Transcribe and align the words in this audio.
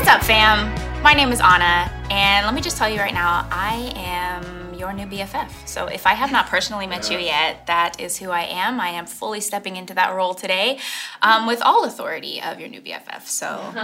What's 0.00 0.12
up, 0.12 0.22
fam? 0.22 1.02
My 1.02 1.12
name 1.12 1.30
is 1.30 1.42
Anna, 1.42 1.92
and 2.10 2.46
let 2.46 2.54
me 2.54 2.62
just 2.62 2.78
tell 2.78 2.88
you 2.88 2.98
right 3.00 3.12
now, 3.12 3.46
I 3.50 3.92
am 3.96 4.59
your 4.80 4.94
new 4.94 5.04
BFF. 5.04 5.50
So 5.68 5.86
if 5.88 6.06
I 6.06 6.14
have 6.14 6.32
not 6.32 6.46
personally 6.46 6.86
met 6.86 7.10
you 7.10 7.18
yet, 7.18 7.66
that 7.66 8.00
is 8.00 8.16
who 8.16 8.30
I 8.30 8.44
am. 8.44 8.80
I 8.80 8.88
am 8.88 9.04
fully 9.04 9.42
stepping 9.42 9.76
into 9.76 9.92
that 9.92 10.16
role 10.16 10.32
today 10.32 10.78
um, 11.20 11.46
with 11.46 11.60
all 11.60 11.84
authority 11.84 12.40
of 12.40 12.58
your 12.58 12.70
new 12.70 12.80
BFF. 12.80 13.26
So 13.26 13.74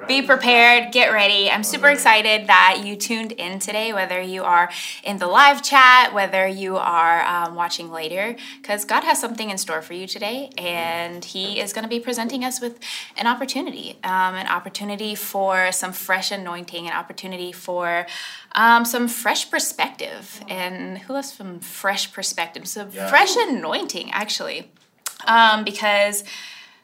be 0.08 0.22
prepared, 0.22 0.94
get 0.94 1.12
ready. 1.12 1.50
I'm 1.50 1.62
super 1.62 1.88
excited 1.88 2.46
that 2.46 2.80
you 2.82 2.96
tuned 2.96 3.32
in 3.32 3.58
today, 3.58 3.92
whether 3.92 4.18
you 4.18 4.44
are 4.44 4.70
in 5.04 5.18
the 5.18 5.26
live 5.26 5.62
chat, 5.62 6.14
whether 6.14 6.46
you 6.46 6.78
are 6.78 7.22
um, 7.26 7.54
watching 7.54 7.90
later, 7.90 8.34
because 8.62 8.86
God 8.86 9.04
has 9.04 9.20
something 9.20 9.50
in 9.50 9.58
store 9.58 9.82
for 9.82 9.92
you 9.92 10.06
today, 10.06 10.48
and 10.56 11.22
He 11.22 11.60
is 11.60 11.74
going 11.74 11.82
to 11.82 11.88
be 11.88 12.00
presenting 12.00 12.46
us 12.46 12.62
with 12.62 12.80
an 13.18 13.26
opportunity, 13.26 13.98
um, 14.04 14.34
an 14.34 14.46
opportunity 14.46 15.14
for 15.14 15.70
some 15.70 15.92
fresh 15.92 16.32
anointing, 16.32 16.86
an 16.86 16.94
opportunity 16.94 17.52
for 17.52 18.06
um, 18.56 18.86
some 18.86 19.06
fresh 19.06 19.50
perspective. 19.50 20.40
And 20.48 20.98
who 20.98 21.12
loves 21.12 21.32
from 21.32 21.60
fresh 21.60 22.12
perspective? 22.12 22.66
Some 22.68 22.90
Yeah. 22.92 23.08
fresh 23.08 23.36
anointing, 23.36 24.10
actually. 24.12 24.70
Um, 25.26 25.64
because 25.64 26.24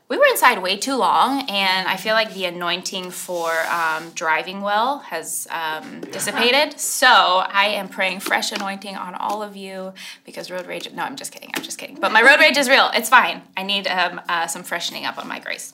we 0.08 0.18
were 0.18 0.26
inside 0.26 0.62
way 0.62 0.76
too 0.76 0.94
long, 0.96 1.48
and 1.48 1.88
I 1.88 1.96
feel 1.96 2.14
like 2.14 2.34
the 2.34 2.44
anointing 2.44 3.10
for 3.12 3.50
um, 3.70 4.10
driving 4.14 4.60
well 4.60 4.98
has 4.98 5.46
um, 5.50 6.00
dissipated. 6.02 6.78
So 6.78 7.06
I 7.08 7.68
am 7.68 7.88
praying 7.88 8.20
fresh 8.20 8.52
anointing 8.52 8.94
on 8.96 9.14
all 9.14 9.42
of 9.42 9.56
you 9.56 9.94
because 10.26 10.50
road 10.50 10.66
rage. 10.66 10.90
No, 10.92 11.02
I'm 11.02 11.16
just 11.16 11.32
kidding. 11.32 11.50
I'm 11.54 11.62
just 11.62 11.78
kidding. 11.78 11.96
But 11.96 12.12
my 12.12 12.20
road 12.20 12.40
rage 12.40 12.58
is 12.58 12.68
real. 12.68 12.90
It's 12.94 13.08
fine. 13.08 13.40
I 13.56 13.62
need 13.62 13.86
um, 13.86 14.20
uh, 14.28 14.46
some 14.48 14.62
freshening 14.64 15.06
up 15.06 15.16
on 15.18 15.26
my 15.28 15.38
grace. 15.38 15.72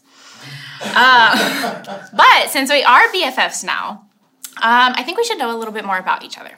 Um, 0.95 1.38
but 2.15 2.48
since 2.51 2.70
we 2.70 2.84
are 2.84 3.09
BFFs 3.09 3.65
now, 3.65 4.08
um, 4.57 4.95
I 4.97 5.02
think 5.05 5.19
we 5.19 5.25
should 5.25 5.38
know 5.38 5.55
a 5.55 5.59
little 5.59 5.73
bit 5.73 5.84
more 5.84 5.98
about 5.98 6.25
each 6.25 6.37
other. 6.37 6.52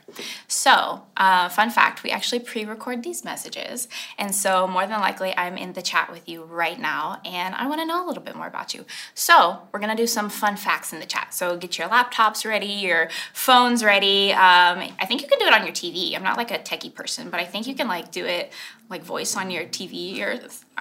So, 0.48 1.02
uh, 1.16 1.48
fun 1.50 1.70
fact 1.70 2.02
we 2.02 2.10
actually 2.10 2.40
pre 2.40 2.64
record 2.64 3.02
these 3.02 3.24
messages. 3.24 3.88
And 4.18 4.34
so, 4.34 4.66
more 4.66 4.86
than 4.86 5.00
likely, 5.00 5.36
I'm 5.36 5.58
in 5.58 5.74
the 5.74 5.82
chat 5.82 6.10
with 6.10 6.28
you 6.28 6.44
right 6.44 6.80
now, 6.80 7.20
and 7.24 7.54
I 7.54 7.66
want 7.66 7.80
to 7.80 7.86
know 7.86 8.04
a 8.04 8.06
little 8.06 8.22
bit 8.22 8.36
more 8.36 8.46
about 8.46 8.72
you. 8.72 8.86
So, 9.14 9.58
we're 9.72 9.80
going 9.80 9.94
to 9.94 10.02
do 10.02 10.06
some 10.06 10.30
fun 10.30 10.56
facts 10.56 10.92
in 10.92 11.00
the 11.00 11.06
chat. 11.06 11.34
So, 11.34 11.56
get 11.56 11.78
your 11.78 11.88
laptops 11.88 12.46
ready, 12.46 12.66
your 12.66 13.10
phones 13.34 13.84
ready. 13.84 14.32
Um, 14.32 14.78
I 14.98 15.06
think 15.06 15.20
you 15.20 15.28
can 15.28 15.38
do 15.38 15.46
it 15.46 15.52
on 15.52 15.64
your 15.64 15.74
TV. 15.74 16.16
I'm 16.16 16.22
not 16.22 16.38
like 16.38 16.50
a 16.50 16.58
techie 16.58 16.94
person, 16.94 17.28
but 17.28 17.38
I 17.38 17.44
think 17.44 17.66
you 17.66 17.74
can 17.74 17.88
like 17.88 18.10
do 18.10 18.24
it 18.24 18.52
like 18.88 19.02
voice 19.02 19.36
on 19.36 19.50
your 19.50 19.64
TV 19.64 20.20
or 20.20 20.40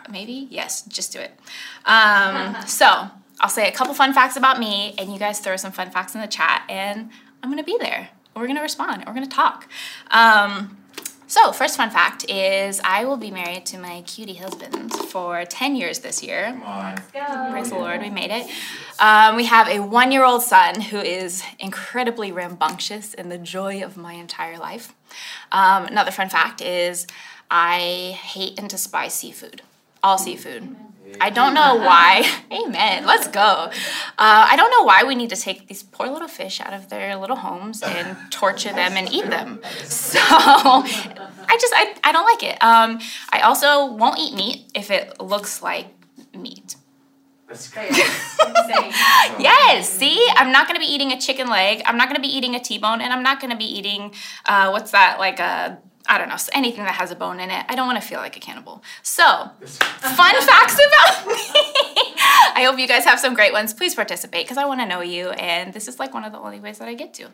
maybe. 0.09 0.47
Yes, 0.49 0.83
just 0.83 1.11
do 1.11 1.19
it. 1.19 1.31
Um, 1.85 2.55
so, 2.65 3.09
I'll 3.41 3.49
say 3.49 3.67
a 3.67 3.71
couple 3.71 3.93
fun 3.93 4.13
facts 4.13 4.35
about 4.35 4.59
me, 4.59 4.95
and 4.97 5.11
you 5.11 5.19
guys 5.19 5.39
throw 5.39 5.55
some 5.55 5.71
fun 5.71 5.91
facts 5.91 6.15
in 6.15 6.21
the 6.21 6.27
chat, 6.27 6.63
and 6.69 7.09
I'm 7.41 7.49
gonna 7.49 7.63
be 7.63 7.77
there. 7.79 8.09
We're 8.35 8.47
gonna 8.47 8.61
respond. 8.61 9.03
We're 9.05 9.13
gonna 9.13 9.27
talk. 9.27 9.67
Um, 10.11 10.77
so, 11.29 11.51
first 11.51 11.77
fun 11.77 11.91
fact 11.91 12.25
is 12.27 12.81
I 12.83 13.05
will 13.05 13.15
be 13.15 13.29
married 13.29 13.63
to 13.67 13.77
my 13.77 14.01
cutie 14.01 14.33
husband 14.33 14.91
for 14.91 15.45
10 15.45 15.75
years 15.75 15.99
this 15.99 16.23
year. 16.23 16.45
Come 16.45 16.63
on. 16.63 16.97
Praise 17.51 17.69
the 17.69 17.75
Lord, 17.75 18.01
we 18.01 18.09
made 18.09 18.31
it. 18.31 18.49
Um, 18.99 19.35
we 19.35 19.45
have 19.45 19.67
a 19.67 19.79
one 19.79 20.11
year 20.11 20.25
old 20.25 20.41
son 20.41 20.81
who 20.81 20.97
is 20.97 21.43
incredibly 21.59 22.31
rambunctious 22.31 23.13
and 23.13 23.31
the 23.31 23.37
joy 23.37 23.83
of 23.83 23.95
my 23.95 24.13
entire 24.13 24.57
life. 24.57 24.95
Um, 25.51 25.85
another 25.85 26.09
fun 26.09 26.29
fact 26.29 26.61
is 26.61 27.05
I 27.51 28.17
hate 28.23 28.57
and 28.57 28.67
despise 28.67 29.13
seafood, 29.13 29.61
all 30.01 30.17
seafood. 30.17 30.75
I 31.21 31.29
don't 31.29 31.53
know 31.53 31.75
why. 31.75 32.29
Amen. 32.52 33.05
Let's 33.05 33.27
go. 33.27 33.41
Uh, 33.41 33.71
I 34.17 34.55
don't 34.55 34.71
know 34.71 34.83
why 34.83 35.03
we 35.03 35.15
need 35.15 35.29
to 35.29 35.35
take 35.35 35.67
these 35.67 35.83
poor 35.83 36.07
little 36.07 36.27
fish 36.27 36.61
out 36.61 36.73
of 36.73 36.89
their 36.89 37.15
little 37.15 37.35
homes 37.35 37.81
and 37.83 38.17
torture 38.31 38.73
them 38.73 38.93
and 38.93 39.11
eat 39.11 39.30
them. 39.30 39.59
So 39.83 40.19
I 40.21 41.57
just 41.59 41.73
I, 41.75 41.95
I 42.03 42.11
don't 42.11 42.25
like 42.25 42.43
it. 42.43 42.63
Um, 42.63 42.99
I 43.31 43.42
also 43.42 43.93
won't 43.93 44.20
eat 44.20 44.33
meat 44.36 44.71
if 44.73 44.92
it 44.92 45.20
looks 45.20 45.61
like 45.61 45.87
meat. 46.33 46.75
That's 47.47 47.67
crazy. 47.67 48.03
Yes, 49.39 49.89
see, 49.89 50.23
I'm 50.36 50.52
not 50.52 50.67
gonna 50.67 50.80
be 50.80 50.86
eating 50.86 51.11
a 51.11 51.20
chicken 51.20 51.49
leg. 51.49 51.81
I'm 51.86 51.97
not 51.97 52.08
gonna 52.08 52.20
be 52.20 52.27
eating 52.27 52.53
a 52.53 52.59
T-bone, 52.59 53.02
and 53.02 53.11
I'm 53.11 53.23
not 53.23 53.39
gonna 53.39 53.58
be 53.58 53.65
eating 53.65 54.14
uh, 54.45 54.70
what's 54.70 54.91
that 54.91 55.17
like 55.17 55.39
a 55.39 55.80
I 56.09 56.17
don't 56.17 56.27
know 56.27 56.37
anything 56.53 56.83
that 56.83 56.95
has 56.95 57.11
a 57.11 57.15
bone 57.15 57.39
in 57.39 57.52
it. 57.52 57.65
I 57.70 57.75
don't 57.75 57.86
want 57.86 58.02
to 58.02 58.08
feel 58.08 58.20
like 58.20 58.36
a 58.36 58.39
cannibal. 58.39 58.83
So, 59.03 59.23
fun 59.61 60.42
facts 60.42 60.73
about 60.73 61.27
me. 61.27 61.33
I 62.55 62.64
hope 62.67 62.80
you 62.80 62.87
guys 62.87 63.05
have 63.05 63.20
some 63.20 63.36
great 63.36 63.53
ones. 63.53 63.73
Please 63.73 63.93
participate 63.93 64.45
because 64.45 64.58
I 64.58 64.65
want 64.65 64.81
to 64.81 64.87
know 64.87 65.02
you, 65.02 65.30
and 65.30 65.71
this 65.71 65.87
is 65.87 65.99
like 65.99 66.14
one 66.14 66.23
of 66.23 66.31
the 66.31 66.39
only 66.39 66.59
ways 66.59 66.80
that 66.80 66.87
I 66.87 66.95
get 66.95 67.14
to. 67.15 67.27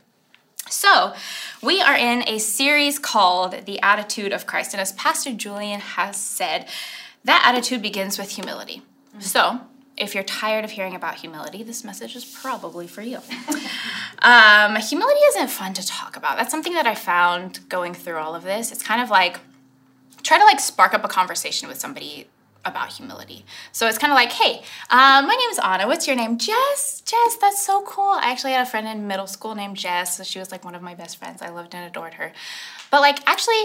So, 0.69 1.13
we 1.61 1.81
are 1.81 1.95
in 1.95 2.27
a 2.27 2.37
series 2.37 2.99
called 2.99 3.65
The 3.65 3.81
Attitude 3.81 4.33
of 4.33 4.45
Christ. 4.45 4.73
And 4.73 4.81
as 4.81 4.91
Pastor 4.93 5.31
Julian 5.31 5.79
has 5.79 6.17
said, 6.17 6.67
that 7.23 7.43
attitude 7.45 7.81
begins 7.81 8.17
with 8.17 8.31
humility. 8.31 8.81
Mm. 9.15 9.23
So, 9.23 9.61
if 9.97 10.13
you're 10.13 10.23
tired 10.23 10.65
of 10.65 10.71
hearing 10.71 10.95
about 10.95 11.15
humility, 11.15 11.63
this 11.63 11.83
message 11.83 12.15
is 12.15 12.25
probably 12.25 12.87
for 12.87 13.01
you. 13.01 13.19
Um, 14.19 14.75
humility 14.77 15.19
isn't 15.19 15.49
fun 15.49 15.73
to 15.73 15.85
talk 15.85 16.15
about. 16.15 16.37
That's 16.37 16.49
something 16.49 16.73
that 16.73 16.87
I 16.87 16.95
found 16.95 17.67
going 17.69 17.93
through 17.93 18.17
all 18.17 18.33
of 18.33 18.43
this. 18.43 18.71
It's 18.71 18.81
kind 18.81 19.01
of 19.01 19.11
like 19.11 19.39
try 20.23 20.39
to 20.39 20.43
like 20.43 20.59
spark 20.59 20.95
up 20.95 21.05
a 21.05 21.07
conversation 21.07 21.67
with 21.67 21.79
somebody 21.79 22.27
about 22.63 22.91
humility. 22.93 23.45
So 23.71 23.87
it's 23.87 23.99
kind 23.99 24.11
of 24.11 24.15
like, 24.15 24.31
hey, 24.31 24.63
um, 24.89 25.27
my 25.27 25.35
name 25.35 25.49
is 25.51 25.59
Anna. 25.59 25.85
What's 25.85 26.07
your 26.07 26.15
name? 26.15 26.37
Jess. 26.39 27.03
Jess, 27.05 27.37
that's 27.39 27.63
so 27.63 27.83
cool. 27.83 28.09
I 28.09 28.31
actually 28.31 28.53
had 28.53 28.65
a 28.65 28.69
friend 28.69 28.87
in 28.87 29.05
middle 29.05 29.27
school 29.27 29.53
named 29.53 29.77
Jess. 29.77 30.17
So 30.17 30.23
she 30.23 30.39
was 30.39 30.51
like 30.51 30.65
one 30.65 30.73
of 30.73 30.81
my 30.81 30.95
best 30.95 31.17
friends. 31.17 31.43
I 31.43 31.49
loved 31.49 31.75
and 31.75 31.85
adored 31.85 32.15
her. 32.15 32.33
But 32.89 33.01
like, 33.01 33.19
actually, 33.29 33.61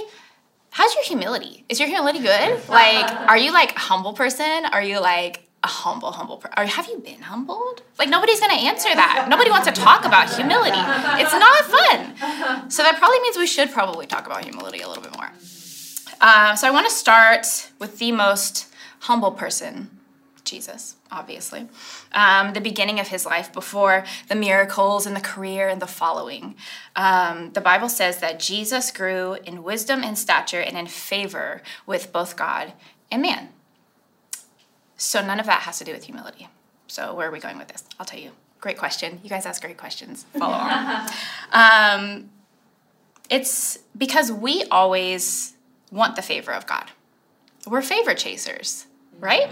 how's 0.71 0.95
your 0.95 1.05
humility? 1.05 1.65
Is 1.71 1.81
your 1.81 1.89
humility 1.89 2.19
good? 2.21 2.61
Like, 2.69 3.11
are 3.29 3.39
you 3.39 3.53
like 3.53 3.75
a 3.75 3.79
humble 3.79 4.13
person? 4.13 4.67
Are 4.67 4.83
you 4.83 5.01
like 5.01 5.50
a 5.63 5.69
humble, 5.69 6.13
humble 6.13 6.39
person? 6.39 6.67
Have 6.67 6.87
you 6.89 6.99
been 6.99 7.21
humbled? 7.21 7.83
Like, 7.99 8.09
nobody's 8.09 8.41
gonna 8.41 8.55
answer 8.55 8.89
that. 8.95 9.27
Nobody 9.29 9.51
wants 9.51 9.67
to 9.69 9.73
talk 9.73 10.05
about 10.05 10.35
humility. 10.35 10.79
It's 11.21 11.33
not 11.33 11.65
fun. 11.67 12.71
So 12.71 12.83
that 12.83 12.97
probably 12.99 13.21
means 13.21 13.37
we 13.37 13.47
should 13.47 13.71
probably 13.71 14.07
talk 14.07 14.27
about 14.27 14.45
humility 14.45 14.81
a 14.81 14.89
little 14.89 15.03
bit 15.03 15.15
more. 15.17 15.31
Uh, 16.21 16.55
so 16.55 16.67
I 16.67 16.71
want 16.71 16.89
to 16.89 16.95
start 16.95 17.71
with 17.79 17.99
the 17.99 18.13
most 18.13 18.69
humble 19.01 19.33
person, 19.33 19.91
Jesus, 20.45 20.97
obviously. 21.11 21.69
Um, 22.13 22.53
the 22.53 22.61
beginning 22.61 23.01
of 23.01 23.09
his 23.09 23.25
life 23.25 23.53
before 23.53 24.05
the 24.29 24.35
miracles 24.35 25.07
and 25.07 25.17
the 25.17 25.21
career 25.21 25.69
and 25.69 25.81
the 25.81 25.87
following. 25.87 26.57
Um, 26.97 27.53
the 27.53 27.61
Bible 27.61 27.89
says 27.89 28.19
that 28.19 28.39
Jesus 28.41 28.91
grew 28.91 29.35
in 29.45 29.63
wisdom 29.63 30.03
and 30.03 30.19
stature 30.19 30.61
and 30.61 30.77
in 30.77 30.87
favor 30.87 31.63
with 31.87 32.13
both 32.13 32.37
God 32.37 32.73
and 33.11 33.23
man. 33.23 33.51
So 35.01 35.25
none 35.25 35.41
of 35.41 35.47
that 35.47 35.63
has 35.63 35.79
to 35.79 35.85
do 35.85 35.93
with 35.93 36.05
humility. 36.05 36.49
So 36.87 37.15
where 37.15 37.27
are 37.27 37.31
we 37.31 37.41
going 37.41 37.57
with 37.57 37.69
this? 37.69 37.85
I'll 37.99 38.05
tell 38.05 38.21
you. 38.21 38.33
Great 38.61 38.77
question. 38.77 39.19
You 39.23 39.31
guys 39.31 39.47
ask 39.47 39.63
great 39.63 39.79
questions. 39.79 40.27
Follow 40.39 40.53
on. 40.55 41.09
Um, 41.53 42.31
it's 43.31 43.79
because 43.97 44.31
we 44.31 44.65
always 44.71 45.55
want 45.91 46.17
the 46.17 46.23
favor 46.23 46.53
of 46.53 46.67
God. 46.67 46.91
We're 47.67 47.81
favor 47.81 48.13
chasers, 48.13 48.85
right? 49.19 49.51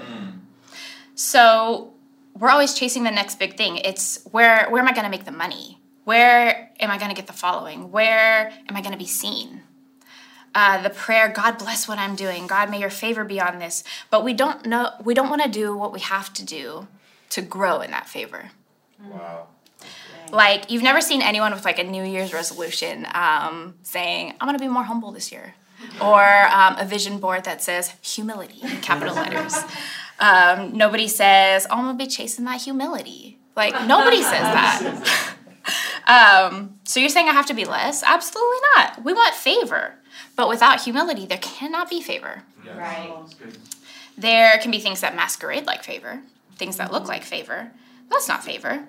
So 1.15 1.95
we're 2.39 2.51
always 2.51 2.75
chasing 2.75 3.05
the 3.05 3.11
next 3.11 3.39
big 3.39 3.57
thing. 3.57 3.79
It's 3.79 4.23
where 4.31 4.69
where 4.69 4.83
am 4.83 4.89
I 4.89 4.93
going 4.93 5.05
to 5.05 5.11
make 5.11 5.25
the 5.25 5.33
money? 5.33 5.79
Where 6.05 6.71
am 6.79 6.91
I 6.91 6.99
going 6.99 7.11
to 7.11 7.17
get 7.17 7.27
the 7.27 7.33
following? 7.33 7.91
Where 7.91 8.53
am 8.69 8.77
I 8.77 8.83
going 8.83 8.93
to 8.93 8.99
be 8.99 9.07
seen? 9.07 9.58
Uh, 10.59 10.83
the 10.83 10.91
prayer, 10.91 11.29
God 11.29 11.57
bless 11.57 11.87
what 11.87 12.01
I'm 12.01 12.17
doing. 12.17 12.49
God, 12.49 12.69
may 12.69 12.81
your 12.81 12.91
favor 12.91 13.23
be 13.23 13.41
on 13.41 13.61
this. 13.61 13.85
But 14.11 14.25
we 14.25 14.33
don't 14.33 14.67
know. 14.67 14.91
We 15.05 15.15
don't 15.15 15.31
want 15.31 15.45
to 15.45 15.49
do 15.49 15.77
what 15.77 15.93
we 15.93 16.01
have 16.01 16.33
to 16.33 16.45
do 16.45 16.89
to 17.31 17.43
grow 17.43 17.81
in 17.81 17.93
that 17.93 18.09
favor. 18.09 18.51
Wow. 19.01 19.47
Like 20.33 20.69
you've 20.69 20.83
never 20.83 21.01
seen 21.01 21.23
anyone 21.23 21.53
with 21.53 21.65
like 21.65 21.79
a 21.79 21.85
New 21.85 22.03
Year's 22.03 22.33
resolution 22.33 23.07
um, 23.15 23.77
saying, 23.85 24.35
"I'm 24.41 24.49
gonna 24.49 24.59
be 24.59 24.67
more 24.67 24.83
humble 24.83 25.13
this 25.13 25.31
year," 25.31 25.55
or 26.03 26.49
um, 26.51 26.75
a 26.77 26.85
vision 26.85 27.21
board 27.21 27.45
that 27.45 27.63
says 27.63 27.93
humility 28.03 28.61
in 28.61 28.81
capital 28.81 29.15
letters. 29.15 29.57
Um, 30.21 30.77
nobody 30.77 31.07
says, 31.07 31.65
"Oh, 31.71 31.77
I'm 31.77 31.85
gonna 31.85 31.97
be 31.97 32.09
chasing 32.09 32.45
that 32.47 32.61
humility." 32.63 33.39
Like 33.55 33.75
nobody 33.87 34.21
says 34.21 34.43
that. 34.43 35.37
um, 36.07 36.79
so 36.85 37.01
you're 37.01 37.09
saying 37.09 37.29
I 37.29 37.33
have 37.33 37.47
to 37.47 37.55
be 37.55 37.65
less? 37.65 38.03
Absolutely 38.03 38.59
not. 38.75 39.05
We 39.05 39.13
want 39.13 39.35
favor, 39.35 39.95
but 40.39 40.49
without 40.49 40.81
humility, 40.83 41.27
there 41.27 41.39
cannot 41.39 41.91
be 41.91 42.01
favor. 42.01 42.45
Yeah. 42.65 42.79
Right. 42.79 43.13
That's. 43.41 43.59
There 44.17 44.57
can 44.59 44.71
be 44.71 44.79
things 44.79 45.01
that 45.01 45.17
masquerade 45.17 45.67
like 45.67 45.83
favor, 45.83 46.21
things 46.55 46.77
that 46.77 46.93
look 46.93 47.09
like 47.09 47.25
favor. 47.25 47.73
That's 48.09 48.29
not 48.29 48.45
favor. 48.45 48.87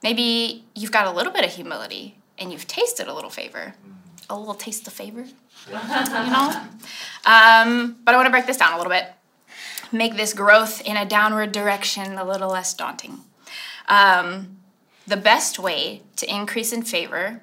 Maybe 0.00 0.64
you've 0.76 0.92
got 0.92 1.08
a 1.08 1.10
little 1.10 1.32
bit 1.32 1.44
of 1.44 1.50
humility 1.50 2.18
and 2.38 2.52
you've 2.52 2.68
tasted 2.68 3.08
a 3.08 3.12
little 3.12 3.30
favor, 3.30 3.74
a 4.30 4.38
little 4.38 4.54
taste 4.54 4.86
of 4.86 4.92
favor, 4.92 5.22
you 5.66 5.72
know? 5.72 6.62
Um, 7.26 7.96
but 8.04 8.14
I 8.14 8.16
want 8.16 8.26
to 8.26 8.30
break 8.30 8.46
this 8.46 8.56
down 8.56 8.74
a 8.74 8.76
little 8.76 8.92
bit, 8.92 9.06
make 9.90 10.14
this 10.16 10.34
growth 10.34 10.80
in 10.82 10.96
a 10.96 11.04
downward 11.04 11.50
direction 11.50 12.16
a 12.16 12.24
little 12.24 12.50
less 12.50 12.74
daunting. 12.74 13.18
Um, 13.88 14.58
the 15.04 15.16
best 15.16 15.58
way 15.58 16.02
to 16.16 16.32
increase 16.32 16.72
in 16.72 16.82
favor 16.82 17.40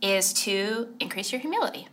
is 0.00 0.32
to 0.32 0.88
increase 0.98 1.30
your 1.30 1.40
humility. 1.40 1.86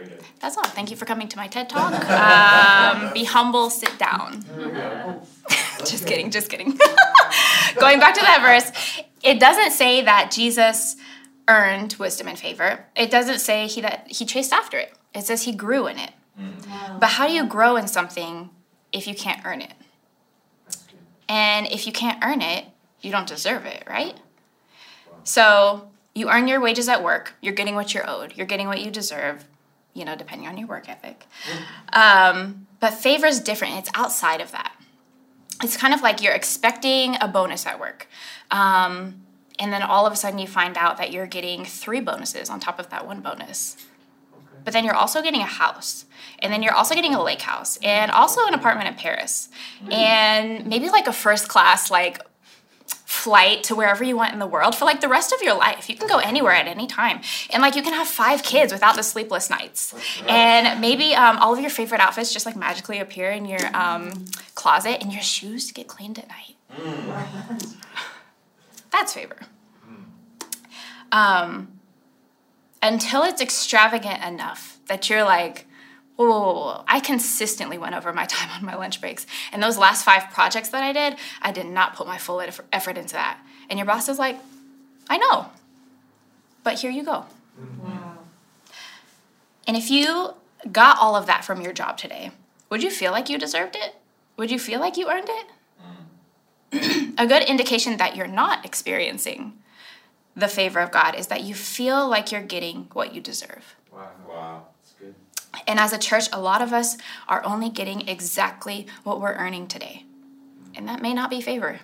Very 0.00 0.16
good. 0.16 0.24
That's 0.40 0.56
all. 0.56 0.64
Thank 0.64 0.90
you 0.90 0.96
for 0.96 1.04
coming 1.04 1.28
to 1.28 1.36
my 1.36 1.46
TED 1.46 1.68
Talk. 1.68 1.92
Um, 2.10 3.12
be 3.12 3.24
humble, 3.24 3.70
sit 3.70 3.98
down. 3.98 4.44
just 5.84 6.06
kidding, 6.06 6.30
just 6.30 6.48
kidding. 6.48 6.70
Going 7.78 8.00
back 8.00 8.14
to 8.14 8.20
that 8.20 8.40
verse, 8.42 9.04
it 9.22 9.38
doesn't 9.38 9.72
say 9.72 10.02
that 10.02 10.30
Jesus 10.30 10.96
earned 11.48 11.94
wisdom 11.98 12.28
and 12.28 12.38
favor. 12.38 12.86
It 12.96 13.10
doesn't 13.10 13.40
say 13.40 13.66
he 13.66 13.80
that 13.82 14.06
he 14.08 14.24
chased 14.24 14.52
after 14.52 14.78
it. 14.78 14.92
It 15.14 15.24
says 15.24 15.42
he 15.42 15.52
grew 15.52 15.86
in 15.86 15.98
it. 15.98 16.12
But 16.98 17.10
how 17.10 17.26
do 17.26 17.34
you 17.34 17.44
grow 17.44 17.76
in 17.76 17.86
something 17.86 18.50
if 18.92 19.06
you 19.06 19.14
can't 19.14 19.44
earn 19.44 19.60
it? 19.60 19.72
And 21.28 21.66
if 21.66 21.86
you 21.86 21.92
can't 21.92 22.22
earn 22.24 22.40
it, 22.40 22.64
you 23.02 23.12
don't 23.12 23.26
deserve 23.28 23.66
it, 23.66 23.84
right? 23.88 24.16
So 25.24 25.90
you 26.14 26.30
earn 26.30 26.48
your 26.48 26.60
wages 26.60 26.88
at 26.88 27.02
work. 27.04 27.34
You're 27.40 27.54
getting 27.54 27.74
what 27.74 27.92
you're 27.94 28.08
owed. 28.08 28.36
You're 28.36 28.46
getting 28.46 28.66
what 28.68 28.80
you 28.80 28.90
deserve, 28.90 29.44
you 29.94 30.04
know, 30.04 30.16
depending 30.16 30.48
on 30.48 30.56
your 30.56 30.68
work 30.68 30.88
ethic. 30.88 31.26
Um, 31.92 32.66
but 32.78 32.94
favor 32.94 33.26
is 33.26 33.40
different. 33.40 33.76
It's 33.78 33.90
outside 33.94 34.40
of 34.40 34.52
that. 34.52 34.72
It's 35.62 35.76
kind 35.76 35.92
of 35.92 36.00
like 36.00 36.22
you're 36.22 36.32
expecting 36.32 37.16
a 37.20 37.28
bonus 37.28 37.66
at 37.66 37.78
work. 37.78 38.08
Um, 38.50 39.22
and 39.58 39.72
then 39.72 39.82
all 39.82 40.06
of 40.06 40.12
a 40.12 40.16
sudden 40.16 40.38
you 40.38 40.46
find 40.46 40.76
out 40.78 40.96
that 40.96 41.12
you're 41.12 41.26
getting 41.26 41.64
three 41.64 42.00
bonuses 42.00 42.48
on 42.48 42.60
top 42.60 42.78
of 42.78 42.88
that 42.90 43.06
one 43.06 43.20
bonus. 43.20 43.76
Okay. 44.32 44.62
But 44.64 44.72
then 44.72 44.84
you're 44.84 44.94
also 44.94 45.20
getting 45.22 45.42
a 45.42 45.46
house. 45.46 46.06
And 46.38 46.50
then 46.50 46.62
you're 46.62 46.72
also 46.72 46.94
getting 46.94 47.14
a 47.14 47.22
lake 47.22 47.42
house 47.42 47.76
and 47.82 48.10
also 48.10 48.46
an 48.46 48.54
apartment 48.54 48.88
in 48.88 48.94
Paris. 48.94 49.50
And 49.90 50.66
maybe 50.66 50.88
like 50.88 51.06
a 51.06 51.12
first 51.12 51.48
class 51.48 51.90
like 51.90 52.22
flight 53.10 53.64
to 53.64 53.74
wherever 53.74 54.04
you 54.04 54.16
want 54.16 54.32
in 54.32 54.38
the 54.38 54.46
world 54.46 54.72
for 54.72 54.84
like 54.84 55.00
the 55.00 55.08
rest 55.08 55.32
of 55.32 55.42
your 55.42 55.56
life. 55.56 55.90
You 55.90 55.96
can 55.96 56.06
go 56.06 56.18
anywhere 56.18 56.52
at 56.52 56.68
any 56.68 56.86
time. 56.86 57.20
And 57.50 57.60
like 57.60 57.74
you 57.74 57.82
can 57.82 57.92
have 57.92 58.06
five 58.06 58.44
kids 58.44 58.72
without 58.72 58.94
the 58.94 59.02
sleepless 59.02 59.50
nights. 59.50 59.92
And 60.28 60.80
maybe 60.80 61.12
um, 61.16 61.36
all 61.38 61.52
of 61.52 61.58
your 61.60 61.70
favorite 61.70 62.00
outfits 62.00 62.32
just 62.32 62.46
like 62.46 62.54
magically 62.54 63.00
appear 63.00 63.32
in 63.32 63.46
your 63.46 63.58
um, 63.74 64.26
closet 64.54 65.02
and 65.02 65.12
your 65.12 65.22
shoes 65.22 65.72
get 65.72 65.88
cleaned 65.88 66.20
at 66.20 66.28
night. 66.28 66.54
That's 68.92 69.12
favor. 69.12 69.38
Um, 71.10 71.80
until 72.80 73.24
it's 73.24 73.42
extravagant 73.42 74.22
enough 74.24 74.78
that 74.86 75.10
you're 75.10 75.24
like, 75.24 75.66
whoa, 76.26 76.28
whoa, 76.28 76.52
whoa, 76.52 76.64
whoa, 76.64 76.84
I 76.86 77.00
consistently 77.00 77.78
went 77.78 77.94
over 77.94 78.12
my 78.12 78.26
time 78.26 78.50
on 78.50 78.64
my 78.64 78.74
lunch 78.74 79.00
breaks. 79.00 79.26
And 79.52 79.62
those 79.62 79.78
last 79.78 80.04
five 80.04 80.30
projects 80.30 80.68
that 80.70 80.82
I 80.82 80.92
did, 80.92 81.18
I 81.42 81.52
did 81.52 81.66
not 81.66 81.96
put 81.96 82.06
my 82.06 82.18
full 82.18 82.40
effort 82.40 82.98
into 82.98 83.14
that. 83.14 83.38
And 83.68 83.78
your 83.78 83.86
boss 83.86 84.08
is 84.08 84.18
like, 84.18 84.36
I 85.08 85.18
know, 85.18 85.50
but 86.62 86.80
here 86.80 86.90
you 86.90 87.04
go. 87.04 87.26
Wow. 87.82 88.18
And 89.66 89.76
if 89.76 89.90
you 89.90 90.34
got 90.70 90.98
all 90.98 91.16
of 91.16 91.26
that 91.26 91.44
from 91.44 91.60
your 91.60 91.72
job 91.72 91.96
today, 91.96 92.30
would 92.68 92.82
you 92.82 92.90
feel 92.90 93.12
like 93.12 93.28
you 93.28 93.38
deserved 93.38 93.76
it? 93.76 93.94
Would 94.36 94.50
you 94.50 94.58
feel 94.58 94.80
like 94.80 94.96
you 94.96 95.10
earned 95.10 95.28
it? 95.28 95.46
Mm. 96.72 97.14
A 97.18 97.26
good 97.26 97.42
indication 97.42 97.96
that 97.96 98.16
you're 98.16 98.26
not 98.26 98.64
experiencing 98.64 99.54
the 100.36 100.48
favor 100.48 100.80
of 100.80 100.92
God 100.92 101.14
is 101.14 101.26
that 101.26 101.42
you 101.42 101.54
feel 101.54 102.08
like 102.08 102.30
you're 102.30 102.40
getting 102.40 102.88
what 102.92 103.14
you 103.14 103.20
deserve. 103.20 103.76
Wow. 103.92 104.10
Wow. 104.28 104.66
And 105.66 105.78
as 105.78 105.92
a 105.92 105.98
church, 105.98 106.28
a 106.32 106.40
lot 106.40 106.62
of 106.62 106.72
us 106.72 106.96
are 107.28 107.44
only 107.44 107.68
getting 107.68 108.08
exactly 108.08 108.86
what 109.02 109.20
we're 109.20 109.34
earning 109.34 109.66
today. 109.66 110.04
And 110.74 110.88
that 110.88 111.02
may 111.02 111.12
not 111.12 111.30
be 111.30 111.40
favor. 111.40 111.80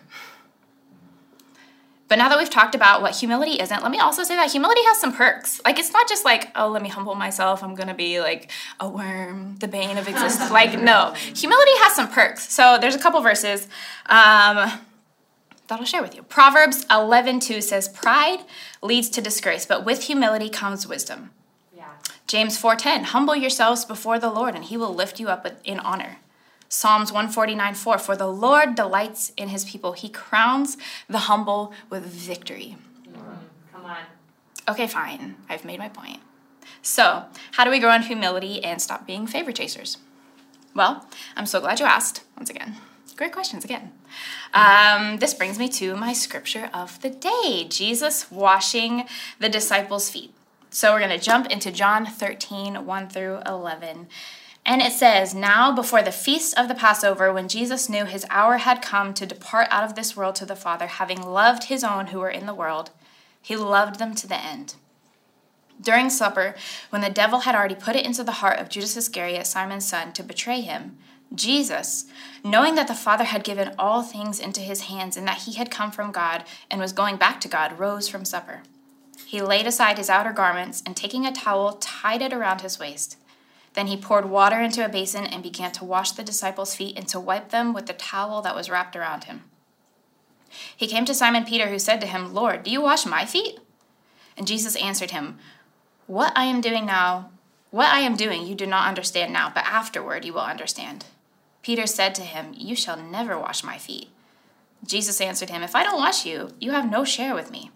But 2.09 2.19
now 2.19 2.29
that 2.29 2.39
we've 2.39 2.51
talked 2.51 2.77
about 2.77 3.03
what 3.03 3.17
humility 3.17 3.61
isn't, 3.61 3.83
let 3.83 3.91
me 3.91 3.99
also 3.99 4.23
say 4.23 4.37
that 4.37 4.53
humility 4.53 4.81
has 4.85 5.01
some 5.01 5.13
perks. 5.13 5.61
Like, 5.65 5.79
it's 5.79 5.93
not 5.93 6.09
just 6.09 6.25
like, 6.25 6.53
oh, 6.55 6.69
let 6.69 6.81
me 6.81 6.89
humble 6.89 7.17
myself. 7.17 7.65
I'm 7.65 7.75
going 7.75 7.89
to 7.89 7.95
be 7.95 8.21
like 8.21 8.51
a 8.79 8.89
worm, 8.89 9.57
the 9.57 9.67
bane 9.67 9.99
of 9.99 10.07
existence. 10.07 10.51
like, 10.53 10.81
no. 10.81 11.15
Humility 11.15 11.73
has 11.79 11.97
some 11.97 12.09
perks. 12.09 12.53
So 12.53 12.79
there's 12.81 12.95
a 12.95 13.01
couple 13.01 13.21
verses 13.23 13.65
um, 14.07 14.57
that 15.67 15.81
I'll 15.81 15.85
share 15.85 16.03
with 16.03 16.15
you. 16.15 16.23
Proverbs 16.23 16.87
11 16.93 17.41
2 17.41 17.61
says, 17.61 17.89
Pride 17.89 18.39
leads 18.83 19.11
to 19.11 19.21
disgrace, 19.21 19.67
but 19.67 19.85
with 19.85 20.05
humility 20.05 20.49
comes 20.49 20.87
wisdom. 20.87 21.31
James 22.27 22.59
4:10 22.61 23.05
Humble 23.05 23.37
yourselves 23.37 23.85
before 23.85 24.19
the 24.19 24.31
Lord 24.31 24.55
and 24.55 24.65
he 24.65 24.77
will 24.77 24.95
lift 24.95 25.21
you 25.21 25.29
up 25.29 25.47
in 25.65 25.79
honor. 25.79 26.19
Psalms 26.69 27.13
149 27.13 27.75
4 27.75 27.99
For 27.99 28.17
the 28.17 28.27
Lord 28.27 28.75
delights 28.75 29.33
in 29.37 29.49
his 29.49 29.65
people. 29.65 29.93
He 29.93 30.09
crowns 30.09 30.77
the 31.09 31.21
humble 31.31 31.73
with 31.89 32.05
victory. 32.05 32.77
Come 33.73 33.85
on. 33.85 33.99
Okay, 34.69 34.89
fine. 34.89 35.37
I've 35.49 35.65
made 35.65 35.79
my 35.79 35.89
point. 35.89 36.21
So, 36.83 37.25
how 37.53 37.65
do 37.65 37.71
we 37.71 37.79
grow 37.79 37.95
in 37.95 38.03
humility 38.03 38.63
and 38.63 38.83
stop 38.83 39.07
being 39.07 39.27
favor 39.27 39.53
chasers? 39.53 39.99
Well, 40.75 41.07
I'm 41.37 41.47
so 41.47 41.61
glad 41.61 41.81
you 41.81 41.87
asked 41.87 42.23
once 42.37 42.51
again. 42.51 42.77
Great 43.17 43.33
questions 43.33 43.65
again. 43.65 43.93
Um, 44.53 45.19
this 45.19 45.33
brings 45.33 45.59
me 45.59 45.69
to 45.71 45.97
my 45.97 46.13
scripture 46.13 46.69
of 46.75 47.01
the 47.01 47.09
day 47.09 47.67
Jesus 47.69 48.31
washing 48.31 49.05
the 49.39 49.49
disciples' 49.49 50.11
feet. 50.11 50.36
So 50.77 50.93
we're 50.93 50.99
going 50.99 51.19
to 51.19 51.25
jump 51.25 51.47
into 51.47 51.73
John 51.73 52.05
13, 52.05 52.85
1 52.85 53.09
through 53.09 53.39
11. 53.47 54.09
And 54.67 54.83
it 54.83 54.93
says, 54.93 55.35
Now 55.35 55.75
before 55.75 56.03
the 56.03 56.13
feast 56.13 56.55
of 56.59 56.69
the 56.69 56.75
Passover, 56.75 57.33
when 57.33 57.49
Jesus 57.49 57.89
knew 57.89 58.05
his 58.05 58.27
hour 58.29 58.59
had 58.59 58.83
come 58.83 59.15
to 59.15 59.25
depart 59.25 59.69
out 59.71 59.85
of 59.85 59.95
this 59.95 60.19
world 60.19 60.35
to 60.35 60.45
the 60.45 60.55
Father, 60.55 60.87
having 60.87 61.23
loved 61.23 61.65
his 61.65 61.83
own 61.83 62.09
who 62.09 62.19
were 62.19 62.29
in 62.29 62.45
the 62.45 62.53
world, 62.53 62.91
he 63.41 63.57
loved 63.57 63.99
them 63.99 64.15
to 64.17 64.27
the 64.27 64.39
end. 64.39 64.75
During 65.81 66.11
supper, 66.11 66.55
when 66.91 67.01
the 67.01 67.09
devil 67.09 67.39
had 67.39 67.55
already 67.55 67.75
put 67.75 67.97
it 67.97 68.05
into 68.05 68.23
the 68.23 68.33
heart 68.33 68.59
of 68.59 68.69
Judas 68.69 68.99
Iscariot, 68.99 69.47
Simon's 69.47 69.89
son, 69.89 70.13
to 70.13 70.23
betray 70.23 70.61
him, 70.61 70.99
Jesus, 71.35 72.05
knowing 72.45 72.75
that 72.75 72.87
the 72.87 72.95
Father 72.95 73.25
had 73.25 73.45
given 73.45 73.75
all 73.79 74.03
things 74.03 74.39
into 74.39 74.61
his 74.61 74.83
hands 74.83 75.17
and 75.17 75.27
that 75.27 75.45
he 75.45 75.55
had 75.55 75.71
come 75.71 75.91
from 75.91 76.13
God 76.13 76.45
and 76.71 76.83
was 76.83 76.93
going 76.93 77.17
back 77.17 77.41
to 77.41 77.49
God, 77.49 77.79
rose 77.79 78.09
from 78.09 78.27
supper. 78.27 78.61
He 79.25 79.41
laid 79.41 79.67
aside 79.67 79.99
his 79.99 80.11
outer 80.11 80.33
garments 80.33 80.83
and 80.85 80.97
taking 80.97 81.27
a 81.27 81.33
towel, 81.33 81.75
tied 81.75 82.23
it 82.23 82.33
around 82.33 82.61
his 82.61 82.79
waist. 82.79 83.17
Then 83.75 83.89
he 83.89 83.97
poured 83.97 84.31
water 84.31 84.61
into 84.61 84.85
a 84.85 84.89
basin 84.89 85.27
and 85.27 85.43
began 85.43 85.73
to 85.73 85.85
wash 85.85 86.13
the 86.13 86.25
disciples' 86.25 86.75
feet 86.75 86.97
and 86.97 87.07
to 87.09 87.21
wipe 87.21 87.51
them 87.51 87.73
with 87.73 87.87
the 87.87 87.93
towel 87.93 88.43
that 88.43 88.55
was 88.55 88.71
wrapped 88.71 88.97
around 88.97 89.25
him. 89.25 89.45
He 90.77 90.87
came 90.87 91.05
to 91.05 91.15
Simon 91.15 91.45
Peter, 91.45 91.69
who 91.69 91.79
said 91.79 92.01
to 92.01 92.07
him, 92.07 92.33
Lord, 92.33 92.63
do 92.63 92.71
you 92.71 92.81
wash 92.81 93.05
my 93.05 93.25
feet? 93.25 93.59
And 94.37 94.47
Jesus 94.47 94.77
answered 94.77 95.11
him, 95.11 95.39
What 96.07 96.33
I 96.37 96.45
am 96.45 96.61
doing 96.61 96.87
now, 96.87 97.31
what 97.71 97.89
I 97.89 98.01
am 98.01 98.17
doing 98.17 98.47
you 98.47 98.55
do 98.55 98.67
not 98.67 98.89
understand 98.89 99.33
now, 99.33 99.51
but 99.55 99.67
afterward 99.67 100.25
you 100.25 100.33
will 100.33 100.41
understand. 100.41 101.05
Peter 101.63 101.87
said 101.87 102.15
to 102.15 102.23
him, 102.23 102.55
You 102.57 102.77
shall 102.77 102.97
never 102.97 103.39
wash 103.39 103.65
my 103.65 103.77
feet. 103.77 104.09
Jesus 104.87 105.21
answered 105.21 105.51
him, 105.51 105.63
If 105.63 105.75
I 105.75 105.83
don't 105.83 105.99
wash 105.99 106.25
you, 106.25 106.51
you 106.61 106.71
have 106.71 106.91
no 106.91 107.05
share 107.05 107.35
with 107.35 107.51
me. 107.51 107.71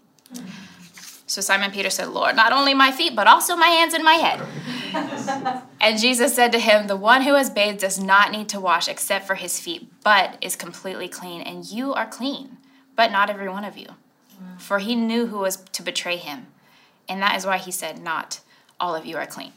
So 1.31 1.39
Simon 1.39 1.71
Peter 1.71 1.89
said, 1.89 2.09
Lord, 2.09 2.35
not 2.35 2.51
only 2.51 2.73
my 2.73 2.91
feet, 2.91 3.15
but 3.15 3.25
also 3.25 3.55
my 3.55 3.67
hands 3.67 3.93
and 3.93 4.03
my 4.03 4.15
head. 4.15 5.63
and 5.79 5.97
Jesus 5.97 6.35
said 6.35 6.51
to 6.51 6.59
him, 6.59 6.87
The 6.87 6.97
one 6.97 7.21
who 7.21 7.35
has 7.35 7.49
bathed 7.49 7.79
does 7.79 7.97
not 7.97 8.33
need 8.33 8.49
to 8.49 8.59
wash 8.59 8.89
except 8.89 9.25
for 9.25 9.35
his 9.35 9.57
feet, 9.57 9.89
but 10.03 10.37
is 10.41 10.57
completely 10.57 11.07
clean. 11.07 11.39
And 11.41 11.63
you 11.63 11.93
are 11.93 12.05
clean, 12.05 12.57
but 12.97 13.13
not 13.13 13.29
every 13.29 13.47
one 13.47 13.63
of 13.63 13.77
you. 13.77 13.87
For 14.57 14.79
he 14.79 14.93
knew 14.93 15.27
who 15.27 15.37
was 15.37 15.55
to 15.55 15.81
betray 15.81 16.17
him. 16.17 16.47
And 17.07 17.21
that 17.21 17.37
is 17.37 17.45
why 17.45 17.59
he 17.59 17.71
said, 17.71 18.03
Not 18.03 18.41
all 18.77 18.93
of 18.93 19.05
you 19.05 19.15
are 19.15 19.25
clean. 19.25 19.53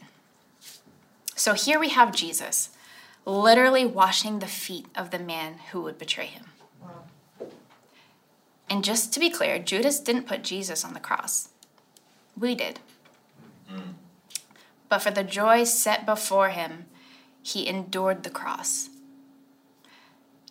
So 1.35 1.55
here 1.55 1.77
we 1.77 1.89
have 1.89 2.15
Jesus 2.15 2.69
literally 3.25 3.85
washing 3.85 4.39
the 4.39 4.47
feet 4.47 4.85
of 4.95 5.11
the 5.11 5.19
man 5.19 5.55
who 5.73 5.81
would 5.81 5.97
betray 5.97 6.27
him. 6.27 6.45
And 8.69 8.81
just 8.81 9.11
to 9.11 9.19
be 9.19 9.29
clear, 9.29 9.59
Judas 9.59 9.99
didn't 9.99 10.25
put 10.25 10.41
Jesus 10.41 10.85
on 10.85 10.93
the 10.93 11.01
cross. 11.01 11.49
We 12.37 12.55
did. 12.55 12.79
But 14.89 14.99
for 14.99 15.11
the 15.11 15.23
joy 15.23 15.63
set 15.63 16.05
before 16.05 16.49
him, 16.49 16.85
he 17.41 17.67
endured 17.67 18.23
the 18.23 18.29
cross. 18.29 18.89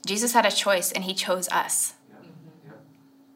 Jesus 0.06 0.32
had 0.32 0.46
a 0.46 0.50
choice 0.50 0.92
and 0.92 1.04
he 1.04 1.14
chose 1.14 1.48
us. 1.48 1.94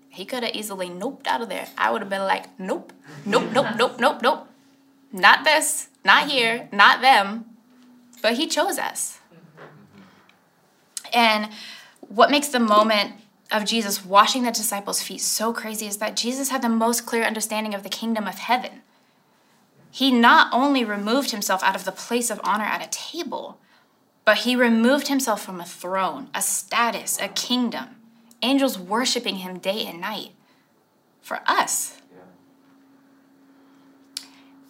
He 0.08 0.24
could 0.24 0.42
have 0.42 0.54
easily 0.54 0.88
noped 0.88 1.26
out 1.26 1.40
of 1.40 1.48
there. 1.48 1.68
I 1.78 1.90
would 1.90 2.00
have 2.02 2.10
been 2.10 2.24
like, 2.24 2.58
nope, 2.58 2.92
nope, 3.24 3.52
nope, 3.52 3.76
nope, 3.76 4.00
nope, 4.00 4.20
nope. 4.20 4.48
Not 5.12 5.44
this, 5.44 5.88
not 6.04 6.28
here, 6.28 6.68
not 6.72 7.00
them. 7.00 7.44
But 8.20 8.34
he 8.34 8.48
chose 8.48 8.78
us. 8.78 9.20
And 11.14 11.50
what 12.00 12.30
makes 12.30 12.48
the 12.48 12.58
moment 12.58 13.12
of 13.50 13.64
Jesus 13.64 14.04
washing 14.04 14.42
the 14.42 14.50
disciples' 14.50 15.02
feet 15.02 15.20
so 15.20 15.52
crazy 15.52 15.86
is 15.86 15.98
that 15.98 16.16
Jesus 16.16 16.50
had 16.50 16.62
the 16.62 16.68
most 16.68 17.06
clear 17.06 17.24
understanding 17.24 17.74
of 17.74 17.82
the 17.82 17.88
kingdom 17.88 18.26
of 18.26 18.36
heaven. 18.36 18.82
He 19.90 20.10
not 20.10 20.52
only 20.52 20.84
removed 20.84 21.30
himself 21.30 21.62
out 21.62 21.74
of 21.74 21.84
the 21.84 21.92
place 21.92 22.30
of 22.30 22.40
honor 22.44 22.64
at 22.64 22.84
a 22.84 22.90
table, 22.90 23.58
but 24.24 24.38
he 24.38 24.54
removed 24.54 25.08
himself 25.08 25.42
from 25.42 25.60
a 25.60 25.64
throne, 25.64 26.28
a 26.34 26.42
status, 26.42 27.18
a 27.20 27.28
kingdom, 27.28 27.96
angels 28.42 28.78
worshiping 28.78 29.36
him 29.36 29.58
day 29.58 29.86
and 29.86 30.00
night 30.00 30.32
for 31.22 31.40
us. 31.46 31.98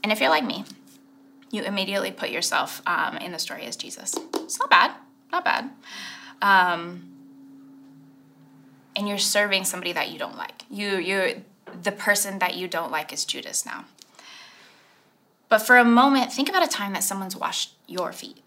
And 0.03 0.13
if 0.13 0.21
you're 0.21 0.31
like 0.31 0.45
me, 0.45 0.65
you 1.51 1.63
immediately 1.63 2.13
put 2.13 2.31
yourself 2.31 2.81
um, 2.87 3.17
in 3.17 3.33
the 3.33 3.39
story 3.39 3.65
as 3.65 3.77
Jesus. 3.77 4.15
It's 4.35 4.59
not 4.59 4.71
bad, 4.71 4.93
not 5.33 5.45
bad. 5.45 5.71
Um, 6.41 7.18
and 8.99 9.09
you're 9.09 9.17
serving 9.17 9.65
somebody 9.65 9.93
that 9.93 10.11
you 10.11 10.19
don't 10.19 10.37
like. 10.37 10.65
You, 10.69 10.97
you're 10.97 11.31
the 11.83 11.93
person 11.93 12.41
that 12.41 12.57
you 12.57 12.67
don't 12.67 12.91
like 12.91 13.13
is 13.13 13.25
Judas 13.25 13.65
now. 13.65 13.85
But 15.49 15.59
for 15.59 15.77
a 15.77 15.85
moment, 15.85 16.33
think 16.33 16.49
about 16.49 16.67
a 16.67 16.69
time 16.69 16.93
that 16.95 17.05
someone's 17.05 17.37
washed 17.37 17.75
your 17.87 18.13
feet. 18.13 18.39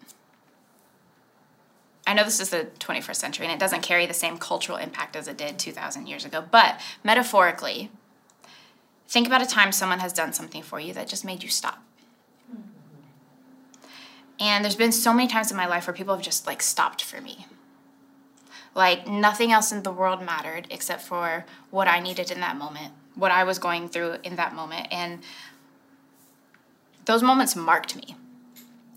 I 2.06 2.14
know 2.14 2.26
this 2.26 2.42
is 2.42 2.50
the 2.50 2.68
21st 2.80 3.16
century 3.16 3.46
and 3.46 3.54
it 3.54 3.60
doesn't 3.60 3.82
carry 3.82 4.06
the 4.06 4.14
same 4.14 4.38
cultural 4.38 4.78
impact 4.78 5.16
as 5.16 5.30
it 5.30 5.38
did 5.38 5.58
2,000 5.58 6.08
years 6.08 6.26
ago, 6.26 6.44
but 6.52 6.82
metaphorically, 7.02 7.90
think 9.08 9.28
about 9.28 9.42
a 9.42 9.46
time 9.46 9.72
someone 9.72 10.00
has 10.00 10.12
done 10.12 10.34
something 10.34 10.62
for 10.62 10.82
you 10.82 10.94
that 10.94 11.08
just 11.08 11.24
made 11.24 11.44
you 11.44 11.50
stop. 11.50 11.82
And 14.38 14.66
there's 14.66 14.76
been 14.76 14.92
so 14.92 15.14
many 15.14 15.30
times 15.30 15.50
in 15.50 15.56
my 15.56 15.68
life 15.68 15.88
where 15.88 15.94
people 15.94 16.14
have 16.14 16.24
just 16.24 16.46
like 16.46 16.62
stopped 16.62 17.02
for 17.02 17.22
me. 17.22 17.46
Like 18.74 19.08
nothing 19.08 19.52
else 19.52 19.72
in 19.72 19.84
the 19.84 19.92
world 19.92 20.22
mattered 20.22 20.68
except 20.70 21.02
for 21.02 21.46
what 21.70 21.88
I 21.88 22.00
needed 22.00 22.32
in 22.32 22.40
that 22.40 22.56
moment, 22.56 22.94
what 23.16 23.32
I 23.32 23.44
was 23.44 23.60
going 23.60 23.90
through 23.90 24.18
in 24.24 24.36
that 24.38 24.56
moment. 24.56 24.88
And 24.92 25.20
those 27.06 27.22
moments 27.22 27.56
marked 27.56 27.96
me. 27.96 28.16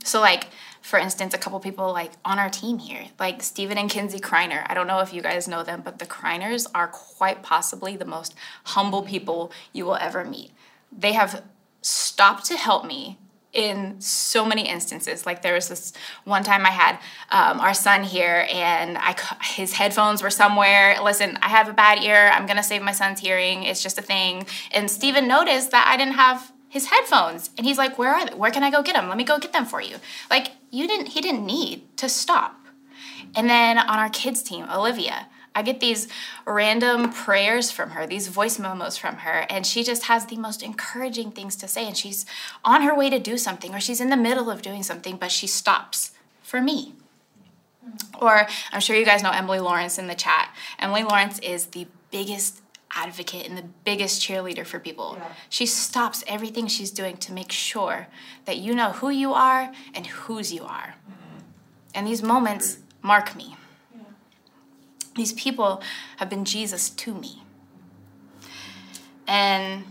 So, 0.04 0.21
like, 0.21 0.49
for 0.83 0.99
instance, 0.99 1.33
a 1.33 1.38
couple 1.38 1.59
people 1.61 1.93
like 1.93 2.12
on 2.26 2.38
our 2.38 2.50
team 2.50 2.78
here, 2.78 3.07
like 3.19 3.43
Stephen 3.43 3.78
and 3.78 3.88
Kinsey 3.88 4.21
Kreiner. 4.21 4.66
I 4.69 4.75
don't 4.75 4.87
know 4.87 5.00
if 5.00 5.14
you 5.14 5.23
guys 5.23 5.49
know 5.49 5.62
them, 5.62 5.81
but 5.83 5.99
the 5.99 6.04
Kreiners 6.04 6.66
are 6.75 6.88
quite 6.88 7.43
possibly 7.43 7.97
the 7.97 8.04
most 8.04 8.35
humble 8.64 9.02
people 9.02 9.50
you 9.73 9.87
will 9.87 9.97
ever 9.97 10.25
meet. 10.25 10.50
They 10.93 11.12
have 11.12 11.43
stopped 11.81 12.45
to 12.47 12.57
help 12.57 12.85
me 12.85 13.19
in 13.54 14.00
so 14.00 14.44
many 14.44 14.68
instances. 14.68 15.25
Like 15.25 15.42
there 15.42 15.54
was 15.54 15.68
this 15.68 15.92
one 16.25 16.42
time 16.42 16.66
I 16.66 16.70
had 16.70 16.99
um, 17.30 17.61
our 17.61 17.73
son 17.73 18.02
here, 18.02 18.46
and 18.52 18.99
I 18.99 19.16
his 19.42 19.73
headphones 19.73 20.23
were 20.23 20.30
somewhere. 20.30 20.96
Listen, 21.02 21.38
I 21.40 21.49
have 21.49 21.68
a 21.68 21.73
bad 21.73 22.02
ear. 22.02 22.30
I'm 22.34 22.46
gonna 22.46 22.62
save 22.62 22.82
my 22.82 22.92
son's 22.92 23.20
hearing. 23.20 23.62
It's 23.62 23.82
just 23.82 23.99
a 23.99 24.02
thing. 24.02 24.46
And 24.73 24.90
Stephen 24.90 25.26
noticed 25.26 25.70
that 25.70 25.87
I 25.88 25.96
didn't 25.96 26.14
have 26.14 26.52
his 26.68 26.87
headphones, 26.87 27.50
and 27.56 27.66
he's 27.66 27.78
like, 27.78 27.96
"Where 27.99 28.12
are 28.12 28.26
they? 28.26 28.34
Where 28.34 28.50
can 28.50 28.64
I 28.64 28.70
go 28.70 28.82
get 28.82 28.94
them? 28.94 29.08
Let 29.08 29.16
me 29.16 29.25
go 29.25 29.38
get 29.38 29.52
them 29.52 29.64
for 29.64 29.80
you." 29.80 29.96
Like 30.28 30.52
you 30.70 30.87
didn't. 30.88 31.06
He 31.06 31.20
didn't 31.20 31.46
need 31.46 31.96
to 31.99 32.08
stop. 32.08 32.61
And 33.37 33.49
then 33.49 33.78
on 33.78 33.99
our 33.99 34.11
kids 34.11 34.42
team, 34.42 34.66
Olivia. 34.70 35.28
I 35.54 35.62
get 35.62 35.80
these 35.80 36.08
random 36.46 37.12
prayers 37.12 37.70
from 37.70 37.90
her, 37.90 38.06
these 38.06 38.28
voice 38.28 38.58
memos 38.58 38.96
from 38.96 39.18
her, 39.18 39.46
and 39.49 39.64
she 39.66 39.84
just 39.84 40.04
has 40.04 40.26
the 40.26 40.37
most 40.37 40.62
encouraging 40.62 41.30
things 41.30 41.54
to 41.56 41.68
say. 41.68 41.87
And 41.87 41.96
she's 41.96 42.26
on 42.64 42.82
her 42.82 42.94
way 42.94 43.08
to 43.11 43.18
do 43.18 43.38
something, 43.38 43.75
or 43.75 43.80
she's 43.80 44.00
in 44.00 44.11
the 44.11 44.16
middle 44.16 44.50
of 44.50 44.62
doing 44.62 44.82
something, 44.82 45.16
but 45.16 45.30
she 45.30 45.46
stops 45.46 46.11
for 46.42 46.61
me. 46.61 46.94
Hmm. 47.84 48.25
Or 48.25 48.46
I'm 48.73 48.80
sure 48.80 48.96
you 48.96 49.04
guys 49.04 49.23
know 49.23 49.30
Emily 49.30 49.61
Lawrence 49.61 49.99
in 49.99 50.08
the 50.08 50.14
chat. 50.14 50.54
Emily 50.78 51.04
Lawrence 51.04 51.38
is 51.38 51.66
the 51.66 51.87
biggest 52.11 52.61
advocate 52.96 53.46
and 53.49 53.58
the 53.58 53.64
biggest 53.84 54.23
cheerleader 54.23 54.64
for 54.66 54.78
people. 54.78 55.16
Yeah. 55.18 55.32
She 55.49 55.66
stops 55.66 56.23
everything 56.26 56.66
she's 56.66 56.90
doing 56.90 57.16
to 57.18 57.32
make 57.32 57.50
sure 57.50 58.08
that 58.44 58.58
you 58.58 58.75
know 58.75 58.92
who 58.92 59.11
you 59.11 59.32
are 59.32 59.73
and 59.94 60.06
whose 60.06 60.52
you 60.52 60.64
are. 60.64 60.94
Mm-hmm. 61.08 61.38
And 61.94 62.06
these 62.06 62.23
moments 62.23 62.78
mark 63.02 63.34
me. 63.37 63.56
These 65.14 65.33
people 65.35 65.83
have 66.16 66.28
been 66.28 66.44
Jesus 66.44 66.90
to 66.90 67.14
me. 67.14 67.42
And 69.26 69.85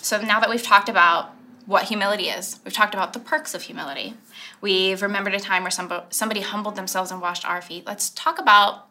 so 0.00 0.20
now 0.20 0.40
that 0.40 0.48
we've 0.48 0.62
talked 0.62 0.88
about 0.88 1.32
what 1.66 1.84
humility 1.84 2.28
is, 2.28 2.60
we've 2.64 2.72
talked 2.72 2.94
about 2.94 3.12
the 3.12 3.18
perks 3.18 3.54
of 3.54 3.62
humility, 3.62 4.14
we've 4.60 5.02
remembered 5.02 5.34
a 5.34 5.40
time 5.40 5.64
where 5.64 5.70
somebody, 5.70 6.40
humbled 6.40 6.76
themselves 6.76 7.10
and 7.10 7.20
washed 7.20 7.44
our 7.44 7.60
feet. 7.60 7.86
Let's 7.86 8.10
talk 8.10 8.38
about 8.38 8.86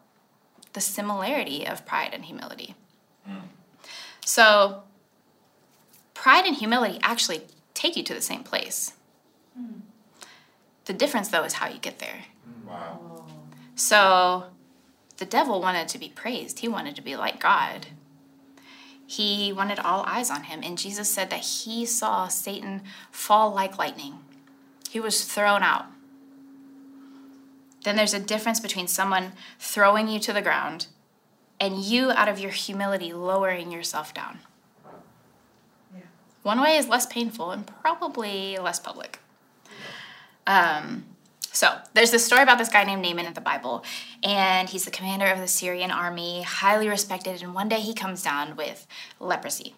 the 0.74 0.80
similarity 0.80 1.66
of 1.66 1.86
pride 1.86 2.10
and 2.12 2.26
humility. 2.26 2.74
So, 4.24 4.82
pride 6.14 6.44
and 6.44 6.56
humility 6.56 6.98
actually 7.02 7.42
take 7.74 7.96
you 7.96 8.02
to 8.02 8.12
the 8.12 8.20
same 8.20 8.42
place. 8.42 8.92
Hmm. 9.56 9.80
The 10.84 10.92
difference, 10.92 11.28
though, 11.28 11.44
is 11.44 11.54
how 11.54 11.68
you 11.68 11.78
get 11.78 11.98
there. 11.98 12.24
Wow. 12.66 13.24
So 13.76 14.46
the 15.18 15.24
devil 15.24 15.60
wanted 15.60 15.88
to 15.88 15.98
be 15.98 16.08
praised. 16.08 16.60
He 16.60 16.68
wanted 16.68 16.96
to 16.96 17.02
be 17.02 17.16
like 17.16 17.40
God. 17.40 17.86
He 19.06 19.52
wanted 19.52 19.78
all 19.78 20.04
eyes 20.06 20.30
on 20.30 20.44
him. 20.44 20.60
And 20.62 20.76
Jesus 20.76 21.08
said 21.08 21.30
that 21.30 21.40
he 21.40 21.86
saw 21.86 22.28
Satan 22.28 22.82
fall 23.10 23.52
like 23.54 23.78
lightning. 23.78 24.18
He 24.90 25.00
was 25.00 25.24
thrown 25.24 25.62
out. 25.62 25.86
Then 27.84 27.96
there's 27.96 28.14
a 28.14 28.20
difference 28.20 28.58
between 28.58 28.88
someone 28.88 29.32
throwing 29.60 30.08
you 30.08 30.18
to 30.20 30.32
the 30.32 30.42
ground 30.42 30.88
and 31.60 31.78
you, 31.78 32.10
out 32.10 32.28
of 32.28 32.38
your 32.38 32.50
humility, 32.50 33.12
lowering 33.12 33.70
yourself 33.70 34.12
down. 34.12 34.40
Yeah. 35.94 36.02
One 36.42 36.60
way 36.60 36.76
is 36.76 36.88
less 36.88 37.06
painful 37.06 37.52
and 37.52 37.66
probably 37.66 38.58
less 38.58 38.80
public. 38.80 39.20
Um, 40.46 41.04
so 41.56 41.74
there's 41.94 42.10
this 42.10 42.22
story 42.22 42.42
about 42.42 42.58
this 42.58 42.68
guy 42.68 42.84
named 42.84 43.00
Naaman 43.00 43.24
in 43.24 43.32
the 43.32 43.40
Bible, 43.40 43.82
and 44.22 44.68
he's 44.68 44.84
the 44.84 44.90
commander 44.90 45.24
of 45.24 45.38
the 45.38 45.48
Syrian 45.48 45.90
army, 45.90 46.42
highly 46.42 46.86
respected. 46.86 47.42
And 47.42 47.54
one 47.54 47.70
day 47.70 47.80
he 47.80 47.94
comes 47.94 48.22
down 48.22 48.56
with 48.56 48.86
leprosy. 49.18 49.74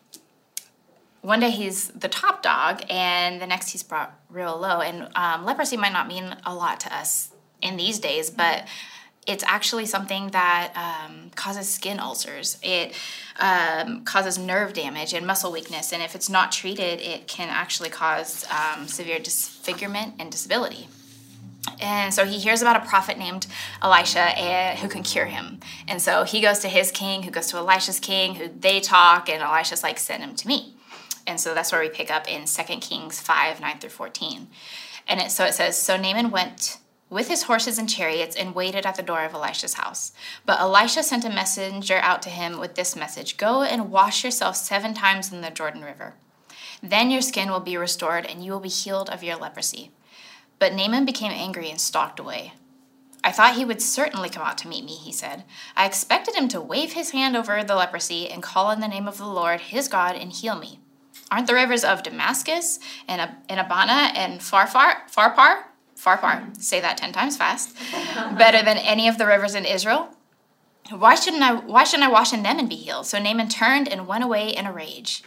One 1.20 1.38
day 1.38 1.50
he's 1.50 1.86
the 1.90 2.08
top 2.08 2.42
dog, 2.42 2.82
and 2.90 3.40
the 3.40 3.46
next 3.46 3.70
he's 3.70 3.84
brought 3.84 4.12
real 4.28 4.58
low. 4.58 4.80
And 4.80 5.08
um, 5.14 5.44
leprosy 5.44 5.76
might 5.76 5.92
not 5.92 6.08
mean 6.08 6.34
a 6.44 6.52
lot 6.52 6.80
to 6.80 6.92
us 6.92 7.30
in 7.62 7.76
these 7.76 8.00
days, 8.00 8.28
but 8.28 8.66
it's 9.28 9.44
actually 9.44 9.86
something 9.86 10.30
that 10.30 10.72
um, 10.74 11.30
causes 11.36 11.68
skin 11.68 12.00
ulcers. 12.00 12.58
It 12.60 12.92
um, 13.38 14.02
causes 14.02 14.36
nerve 14.36 14.72
damage 14.72 15.14
and 15.14 15.24
muscle 15.24 15.52
weakness, 15.52 15.92
and 15.92 16.02
if 16.02 16.16
it's 16.16 16.28
not 16.28 16.50
treated, 16.50 17.00
it 17.00 17.28
can 17.28 17.50
actually 17.50 17.90
cause 17.90 18.44
um, 18.50 18.88
severe 18.88 19.20
disfigurement 19.20 20.14
and 20.18 20.32
disability. 20.32 20.88
And 21.80 22.12
so 22.12 22.24
he 22.24 22.38
hears 22.38 22.62
about 22.62 22.76
a 22.76 22.88
prophet 22.88 23.18
named 23.18 23.46
Elisha 23.82 24.20
and, 24.38 24.78
who 24.78 24.88
can 24.88 25.02
cure 25.02 25.26
him. 25.26 25.60
And 25.86 26.00
so 26.02 26.24
he 26.24 26.40
goes 26.40 26.58
to 26.60 26.68
his 26.68 26.90
king, 26.90 27.22
who 27.22 27.30
goes 27.30 27.46
to 27.48 27.56
Elisha's 27.56 28.00
king, 28.00 28.34
who 28.34 28.48
they 28.48 28.80
talk, 28.80 29.28
and 29.28 29.42
Elisha's 29.42 29.82
like, 29.82 29.98
send 29.98 30.22
him 30.22 30.34
to 30.36 30.48
me. 30.48 30.74
And 31.26 31.38
so 31.38 31.54
that's 31.54 31.72
where 31.72 31.80
we 31.80 31.90
pick 31.90 32.10
up 32.10 32.26
in 32.26 32.46
2 32.46 32.62
Kings 32.78 33.20
5 33.20 33.60
9 33.60 33.78
through 33.78 33.90
14. 33.90 34.48
And 35.06 35.20
it, 35.20 35.30
so 35.30 35.44
it 35.44 35.54
says, 35.54 35.76
So 35.76 35.96
Naaman 35.96 36.30
went 36.30 36.78
with 37.10 37.28
his 37.28 37.44
horses 37.44 37.78
and 37.78 37.88
chariots 37.88 38.36
and 38.36 38.54
waited 38.54 38.84
at 38.84 38.94
the 38.96 39.02
door 39.02 39.24
of 39.24 39.34
Elisha's 39.34 39.74
house. 39.74 40.12
But 40.44 40.60
Elisha 40.60 41.02
sent 41.02 41.24
a 41.24 41.30
messenger 41.30 41.98
out 41.98 42.22
to 42.22 42.30
him 42.30 42.58
with 42.58 42.74
this 42.74 42.96
message 42.96 43.36
Go 43.36 43.62
and 43.62 43.90
wash 43.90 44.24
yourself 44.24 44.56
seven 44.56 44.94
times 44.94 45.32
in 45.32 45.40
the 45.40 45.50
Jordan 45.50 45.82
River. 45.82 46.14
Then 46.82 47.10
your 47.10 47.22
skin 47.22 47.50
will 47.50 47.60
be 47.60 47.76
restored 47.76 48.24
and 48.24 48.44
you 48.44 48.52
will 48.52 48.60
be 48.60 48.68
healed 48.68 49.10
of 49.10 49.22
your 49.22 49.36
leprosy. 49.36 49.90
But 50.58 50.74
Naaman 50.74 51.04
became 51.04 51.32
angry 51.32 51.70
and 51.70 51.80
stalked 51.80 52.18
away. 52.18 52.52
I 53.24 53.32
thought 53.32 53.56
he 53.56 53.64
would 53.64 53.82
certainly 53.82 54.28
come 54.28 54.42
out 54.42 54.58
to 54.58 54.68
meet 54.68 54.84
me, 54.84 54.92
he 54.92 55.12
said. 55.12 55.44
I 55.76 55.86
expected 55.86 56.34
him 56.34 56.48
to 56.48 56.60
wave 56.60 56.92
his 56.92 57.10
hand 57.10 57.36
over 57.36 57.62
the 57.62 57.74
leprosy 57.74 58.28
and 58.30 58.42
call 58.42 58.66
on 58.66 58.80
the 58.80 58.88
name 58.88 59.08
of 59.08 59.18
the 59.18 59.26
Lord, 59.26 59.60
his 59.60 59.88
God, 59.88 60.14
and 60.14 60.32
heal 60.32 60.56
me. 60.56 60.80
Aren't 61.30 61.46
the 61.46 61.54
rivers 61.54 61.84
of 61.84 62.02
Damascus 62.02 62.78
and, 63.06 63.20
Ab- 63.20 63.36
and 63.48 63.60
Abana 63.60 64.12
and 64.14 64.40
Farfar, 64.40 65.08
Pharpar, 65.10 65.64
Pharpar, 65.96 66.56
say 66.62 66.80
that 66.80 66.96
10 66.96 67.12
times 67.12 67.36
fast, 67.36 67.76
better 68.38 68.64
than 68.64 68.78
any 68.78 69.08
of 69.08 69.18
the 69.18 69.26
rivers 69.26 69.54
in 69.54 69.64
Israel? 69.64 70.10
Why 70.90 71.16
shouldn't 71.16 71.42
I 71.42 71.54
why 71.54 71.84
shouldn't 71.84 72.08
I 72.08 72.12
wash 72.12 72.32
in 72.32 72.42
them 72.42 72.58
and 72.58 72.68
be 72.68 72.76
healed? 72.76 73.06
So 73.06 73.18
Naaman 73.18 73.48
turned 73.48 73.88
and 73.88 74.06
went 74.06 74.24
away 74.24 74.48
in 74.48 74.64
a 74.64 74.72
rage. 74.72 75.22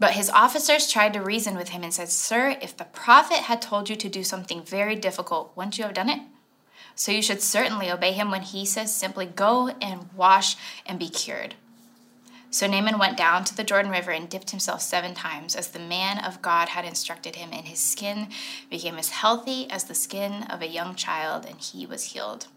But 0.00 0.12
his 0.12 0.30
officers 0.30 0.90
tried 0.90 1.12
to 1.12 1.20
reason 1.20 1.56
with 1.56 1.68
him 1.68 1.84
and 1.84 1.92
said, 1.92 2.08
Sir, 2.08 2.56
if 2.62 2.74
the 2.74 2.84
prophet 2.86 3.40
had 3.40 3.60
told 3.60 3.90
you 3.90 3.96
to 3.96 4.08
do 4.08 4.24
something 4.24 4.62
very 4.62 4.96
difficult, 4.96 5.52
wouldn't 5.54 5.76
you 5.76 5.84
have 5.84 5.94
done 5.94 6.08
it? 6.08 6.20
So 6.94 7.12
you 7.12 7.20
should 7.22 7.42
certainly 7.42 7.90
obey 7.90 8.12
him 8.12 8.30
when 8.30 8.42
he 8.42 8.64
says 8.64 8.94
simply, 8.94 9.26
Go 9.26 9.68
and 9.80 10.08
wash 10.16 10.56
and 10.86 10.98
be 10.98 11.10
cured. 11.10 11.54
So 12.50 12.66
Naaman 12.66 12.98
went 12.98 13.16
down 13.16 13.44
to 13.44 13.56
the 13.56 13.62
Jordan 13.62 13.92
River 13.92 14.10
and 14.10 14.28
dipped 14.28 14.50
himself 14.50 14.80
seven 14.80 15.14
times, 15.14 15.54
as 15.54 15.68
the 15.68 15.78
man 15.78 16.18
of 16.18 16.42
God 16.42 16.70
had 16.70 16.84
instructed 16.84 17.36
him, 17.36 17.50
and 17.52 17.68
his 17.68 17.78
skin 17.78 18.28
became 18.70 18.96
as 18.96 19.10
healthy 19.10 19.70
as 19.70 19.84
the 19.84 19.94
skin 19.94 20.44
of 20.44 20.62
a 20.62 20.66
young 20.66 20.94
child, 20.94 21.44
and 21.44 21.60
he 21.60 21.86
was 21.86 22.04
healed. 22.04 22.48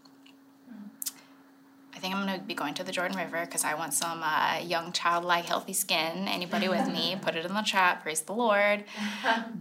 I 2.04 2.06
think 2.06 2.16
I'm 2.16 2.26
going 2.26 2.38
to 2.38 2.44
be 2.44 2.52
going 2.52 2.74
to 2.74 2.84
the 2.84 2.92
Jordan 2.92 3.16
River 3.16 3.46
because 3.46 3.64
I 3.64 3.72
want 3.72 3.94
some 3.94 4.22
uh, 4.22 4.58
young 4.58 4.92
childlike 4.92 5.46
healthy 5.46 5.72
skin. 5.72 6.28
Anybody 6.28 6.68
with 6.68 6.86
me? 6.86 7.16
Put 7.22 7.34
it 7.34 7.46
in 7.46 7.54
the 7.54 7.62
chat. 7.62 8.02
Praise 8.02 8.20
the 8.20 8.34
Lord. 8.34 8.84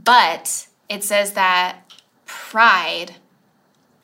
But 0.04 0.68
it 0.90 1.06
says 1.06 1.32
that 1.36 1.90
pride 2.26 3.16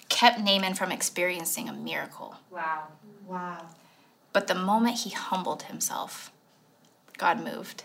kept 0.08 0.40
Naaman 0.40 0.74
from 0.74 0.90
experiencing 0.90 1.68
a 1.68 1.74
miracle. 1.74 2.38
Wow. 2.50 2.84
Wow. 3.28 3.68
But 4.32 4.48
the 4.48 4.56
moment 4.56 5.00
he 5.00 5.10
humbled 5.10 5.64
himself, 5.64 6.32
God 7.18 7.44
moved. 7.44 7.84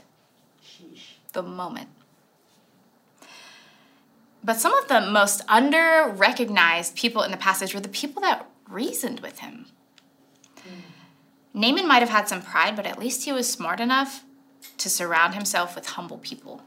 Sheesh. 0.65 1.15
The 1.33 1.43
moment. 1.43 1.89
But 4.45 4.61
some 4.61 4.73
of 4.73 4.87
the 4.87 5.01
most 5.01 5.43
under 5.49 6.09
recognized 6.09 6.95
people 6.95 7.23
in 7.23 7.33
the 7.33 7.37
passage 7.37 7.75
were 7.75 7.81
the 7.81 7.89
people 7.89 8.23
that 8.23 8.49
reasoned 8.69 9.19
with 9.19 9.41
him. 9.41 9.67
Naaman 11.55 11.87
might 11.87 12.01
have 12.01 12.11
had 12.11 12.29
some 12.29 12.43
pride, 12.43 12.75
but 12.75 12.85
at 12.85 12.99
least 12.99 13.25
he 13.25 13.33
was 13.33 13.51
smart 13.51 13.79
enough 13.79 14.25
to 14.77 14.91
surround 14.91 15.35
himself 15.35 15.77
with 15.77 15.87
humble 15.91 16.19
people. 16.19 16.63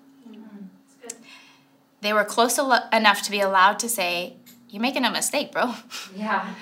They 2.02 2.14
were 2.14 2.24
close 2.24 2.58
al- 2.58 2.88
enough 2.94 3.22
to 3.24 3.32
be 3.32 3.42
allowed 3.42 3.80
to 3.80 3.90
say, 3.90 4.38
You're 4.70 4.82
making 4.82 5.04
a 5.04 5.12
mistake, 5.12 5.52
bro. 5.52 5.74
Yeah. 6.16 6.54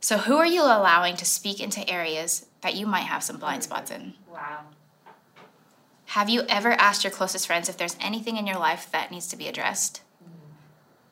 So, 0.00 0.18
who 0.18 0.36
are 0.36 0.46
you 0.46 0.62
allowing 0.62 1.16
to 1.16 1.24
speak 1.24 1.60
into 1.60 1.88
areas 1.88 2.46
that 2.60 2.74
you 2.74 2.86
might 2.86 3.04
have 3.04 3.22
some 3.22 3.38
blind 3.38 3.62
spots 3.64 3.90
in? 3.90 4.14
Wow. 4.30 4.60
Have 6.06 6.28
you 6.28 6.42
ever 6.48 6.72
asked 6.72 7.02
your 7.02 7.10
closest 7.10 7.46
friends 7.46 7.68
if 7.68 7.76
there's 7.76 7.96
anything 8.00 8.36
in 8.36 8.46
your 8.46 8.58
life 8.58 8.88
that 8.92 9.10
needs 9.10 9.26
to 9.28 9.36
be 9.36 9.48
addressed? 9.48 10.02
Mm. 10.22 10.28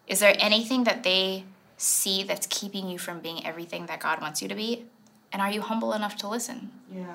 Is 0.07 0.21
there 0.21 0.37
anything 0.39 0.85
that 0.85 1.03
they 1.03 1.45
see 1.77 2.23
that's 2.23 2.47
keeping 2.47 2.89
you 2.89 2.99
from 2.99 3.21
being 3.21 3.45
everything 3.45 3.87
that 3.87 4.01
God 4.01 4.21
wants 4.21 4.41
you 4.43 4.49
to 4.49 4.55
be? 4.55 4.87
And 5.35 5.43
are 5.43 5.51
you 5.51 5.63
humble 5.63 5.93
enough 5.93 6.17
to 6.19 6.29
listen? 6.29 6.71
Yeah. 6.95 7.07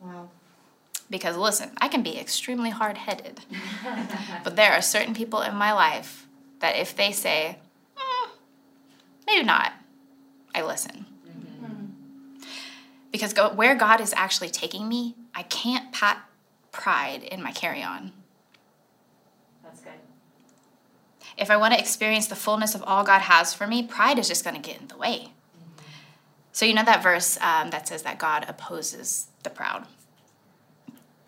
Wow. 0.00 0.30
Because 1.10 1.36
listen, 1.36 1.72
I 1.76 1.88
can 1.88 2.02
be 2.02 2.18
extremely 2.18 2.70
hard 2.70 2.96
headed, 2.96 3.42
but 4.42 4.56
there 4.56 4.72
are 4.72 4.80
certain 4.80 5.14
people 5.14 5.42
in 5.42 5.54
my 5.54 5.74
life 5.74 6.26
that 6.60 6.74
if 6.74 6.96
they 6.96 7.12
say, 7.12 7.58
"Mm, 7.94 8.30
maybe 9.26 9.44
not, 9.44 9.74
I 10.54 10.62
listen. 10.62 11.04
Because 13.12 13.34
go, 13.34 13.50
where 13.50 13.74
God 13.74 14.00
is 14.00 14.14
actually 14.14 14.48
taking 14.48 14.88
me, 14.88 15.14
I 15.34 15.42
can't 15.42 15.92
pat 15.92 16.18
pride 16.72 17.22
in 17.24 17.42
my 17.42 17.52
carry 17.52 17.82
on. 17.82 18.12
That's 19.62 19.80
good. 19.80 19.92
If 21.36 21.50
I 21.50 21.56
want 21.58 21.74
to 21.74 21.80
experience 21.80 22.26
the 22.26 22.36
fullness 22.36 22.74
of 22.74 22.82
all 22.82 23.04
God 23.04 23.20
has 23.20 23.52
for 23.52 23.66
me, 23.66 23.82
pride 23.82 24.18
is 24.18 24.28
just 24.28 24.44
going 24.44 24.60
to 24.60 24.62
get 24.62 24.80
in 24.80 24.88
the 24.88 24.96
way. 24.96 25.32
So, 26.56 26.64
you 26.64 26.72
know 26.72 26.84
that 26.84 27.02
verse 27.02 27.36
um, 27.42 27.68
that 27.68 27.86
says 27.86 28.00
that 28.04 28.18
God 28.18 28.46
opposes 28.48 29.26
the 29.42 29.50
proud? 29.50 29.84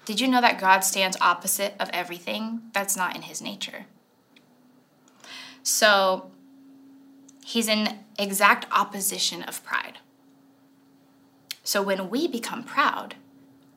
Did 0.06 0.20
you 0.20 0.26
know 0.26 0.40
that 0.40 0.58
God 0.58 0.80
stands 0.80 1.18
opposite 1.20 1.74
of 1.78 1.90
everything 1.92 2.62
that's 2.72 2.96
not 2.96 3.14
in 3.14 3.20
his 3.20 3.42
nature? 3.42 3.84
So, 5.62 6.30
he's 7.44 7.68
in 7.68 7.98
exact 8.18 8.64
opposition 8.72 9.42
of 9.42 9.62
pride. 9.62 9.98
So, 11.62 11.82
when 11.82 12.08
we 12.08 12.26
become 12.26 12.64
proud, 12.64 13.16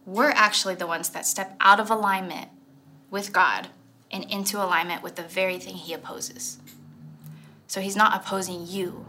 we're 0.06 0.32
actually 0.32 0.76
the 0.76 0.88
ones 0.88 1.10
that 1.10 1.26
step 1.26 1.58
out 1.60 1.82
of 1.82 1.90
alignment 1.90 2.48
with 3.10 3.34
God 3.34 3.68
and 4.10 4.24
into 4.32 4.58
alignment 4.58 5.04
with 5.04 5.18
the 5.18 5.24
very 5.24 5.60
thing 5.60 5.76
he 5.76 5.92
opposes. 5.92 6.60
So 7.68 7.82
he's 7.82 7.96
not 7.98 8.16
opposing 8.16 8.68
you, 8.68 9.06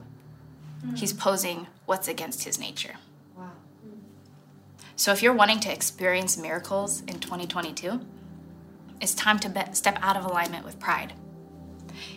he's 0.95 1.13
posing 1.13 1.67
what's 1.87 2.09
against 2.09 2.45
his 2.45 2.59
nature. 2.59 2.95
Wow. 3.37 3.51
So 4.97 5.13
if 5.13 5.23
you're 5.23 5.33
wanting 5.33 5.61
to 5.61 5.73
experience 5.73 6.37
miracles 6.37 7.01
in 7.03 7.21
2022, 7.21 8.01
it's 9.01 9.15
time 9.15 9.39
to 9.41 9.49
be- 9.49 9.73
step 9.73 9.99
out 10.01 10.17
of 10.17 10.25
alignment 10.25 10.65
with 10.65 10.79
pride. 10.79 11.15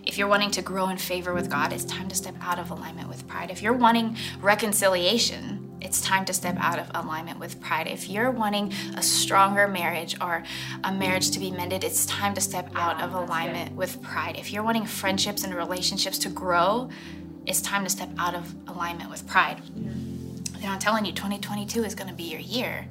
If 0.04 0.18
you're 0.18 0.28
wanting 0.28 0.52
to 0.52 0.62
grow 0.62 0.90
in 0.90 0.98
favor 0.98 1.34
with 1.34 1.50
God, 1.50 1.74
it's 1.74 1.84
time 1.84 2.08
to 2.10 2.16
step 2.16 2.36
out 2.42 2.60
of 2.60 2.72
alignment 2.72 3.10
with 3.10 3.28
pride. 3.28 3.52
If 3.52 3.62
you're 3.62 3.74
wanting 3.74 4.18
reconciliation, 4.42 5.66
it's 5.82 6.02
time 6.02 6.26
to 6.26 6.34
step 6.34 6.56
out 6.60 6.80
of 6.80 6.90
alignment 6.94 7.40
with 7.40 7.62
pride. 7.62 7.88
If 7.88 8.10
you're 8.10 8.32
wanting 8.32 8.74
a 8.96 9.04
stronger 9.04 9.68
marriage 9.68 10.16
or 10.22 10.44
a 10.84 10.92
marriage 10.92 11.32
to 11.32 11.40
be 11.40 11.52
mended, 11.52 11.84
it's 11.84 12.06
time 12.06 12.34
to 12.36 12.42
step 12.42 12.70
out 12.76 13.02
of 13.02 13.14
alignment 13.14 13.76
with 13.76 14.02
pride. 14.02 14.38
If 14.38 14.52
you're 14.52 14.64
wanting 14.64 14.86
friendships 14.86 15.44
and 15.44 15.54
relationships 15.54 16.18
to 16.20 16.30
grow, 16.30 16.90
it's 17.48 17.62
time 17.62 17.84
to 17.84 17.90
step 17.90 18.10
out 18.18 18.36
of 18.36 18.54
alignment 18.68 19.10
with 19.10 19.28
pride. 19.28 19.62
You 19.76 20.62
know, 20.62 20.70
I'm 20.70 20.80
telling 20.80 21.06
you, 21.06 21.12
2022 21.12 21.84
is 21.84 21.96
going 21.96 22.10
to 22.10 22.16
be 22.16 22.24
your 22.24 22.40
year, 22.40 22.88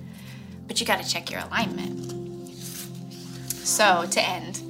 but 0.67 0.81
you 0.81 0.87
got 0.87 1.03
to 1.03 1.09
check 1.09 1.31
your 1.31 1.41
alignment. 1.41 2.51
So, 3.49 4.07
to 4.11 4.21
end, 4.21 4.63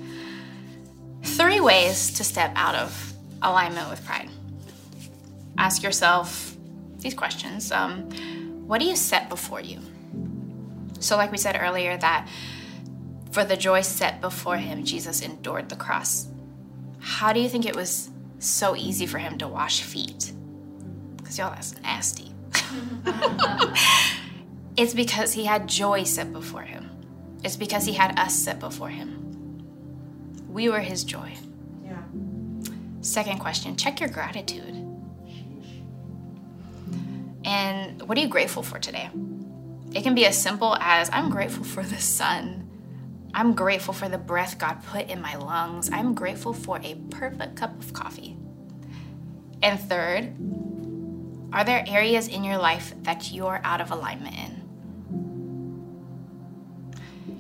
three 1.23 1.61
ways 1.61 2.13
to 2.15 2.25
step 2.25 2.53
out 2.55 2.75
of 2.75 3.13
alignment 3.43 3.91
with 3.91 4.05
pride. 4.05 4.31
Ask 5.59 5.83
yourself 5.83 6.57
these 6.99 7.15
questions 7.15 7.71
um, 7.71 8.09
What 8.67 8.81
do 8.81 8.87
you 8.87 8.97
set 8.97 9.29
before 9.29 9.61
you? 9.61 9.81
So, 11.01 11.17
like 11.17 11.31
we 11.31 11.39
said 11.39 11.59
earlier, 11.61 11.97
that 11.99 12.29
for 13.31 13.45
the 13.45 13.57
joy 13.57 13.83
set 13.83 14.21
before 14.21 14.57
him, 14.57 14.85
Jesus 14.85 15.21
endured 15.21 15.69
the 15.69 15.77
cross. 15.77 16.29
How 17.01 17.33
do 17.33 17.41
you 17.41 17.49
think 17.49 17.67
it 17.67 17.77
was 17.77 18.09
so 18.45 18.77
easy 18.77 19.07
for 19.07 19.19
him 19.19 19.39
to 19.39 19.49
wash 19.49 19.83
feet? 19.83 20.33
Because, 21.17 21.39
y'all, 21.39 21.51
that's 21.51 21.81
nasty. 21.83 22.33
it's 24.77 24.95
because 24.95 25.33
he 25.33 25.45
had 25.45 25.67
joy 25.69 26.05
set 26.05 26.33
before 26.33 26.63
him, 26.63 26.91
it's 27.43 27.57
because 27.57 27.85
he 27.85 27.93
had 27.93 28.19
us 28.19 28.35
set 28.35 28.61
before 28.61 28.89
him. 28.89 29.21
We 30.49 30.69
were 30.69 30.81
his 30.81 31.05
joy. 31.05 31.35
Yeah. 31.85 32.03
Second 33.01 33.41
question 33.41 33.77
check 33.77 34.01
your 34.01 34.09
gratitude. 34.09 34.85
And 37.45 38.01
what 38.03 38.17
are 38.17 38.21
you 38.21 38.29
grateful 38.29 38.63
for 38.63 38.79
today? 38.79 39.11
It 39.93 40.03
can 40.03 40.15
be 40.15 40.27
as 40.27 40.41
simple 40.41 40.77
as 40.81 41.11
I'm 41.13 41.29
grateful 41.31 41.65
for 41.65 41.83
the 41.83 41.99
sun. 41.99 42.64
I'm 43.37 43.55
grateful 43.55 43.93
for 43.93 44.09
the 44.09 44.17
breath 44.17 44.59
God 44.59 44.83
put 44.85 45.11
in 45.11 45.21
my 45.21 45.35
lungs. 45.35 45.91
I'm 45.93 46.15
grateful 46.15 46.53
for 46.53 46.81
a 46.85 46.95
perfect 47.11 47.57
cup 47.57 47.77
of 47.81 47.93
coffee. 47.93 48.37
And 49.61 49.81
third, 49.81 50.37
are 51.53 51.65
there 51.65 51.85
areas 51.89 52.29
in 52.29 52.45
your 52.45 52.59
life 52.59 52.95
that 53.03 53.33
you're 53.33 53.61
out 53.65 53.81
of 53.81 53.91
alignment 53.91 54.37
in? 54.37 54.63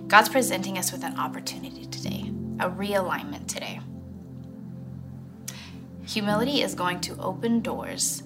God's 0.08 0.28
presenting 0.28 0.78
us 0.78 0.90
with 0.90 1.04
an 1.04 1.16
opportunity 1.16 1.86
today, 1.86 2.32
a 2.58 2.68
realignment 2.68 3.46
today. 3.46 3.78
Humility 6.06 6.62
is 6.62 6.74
going 6.74 7.00
to 7.02 7.16
open 7.18 7.60
doors 7.60 8.24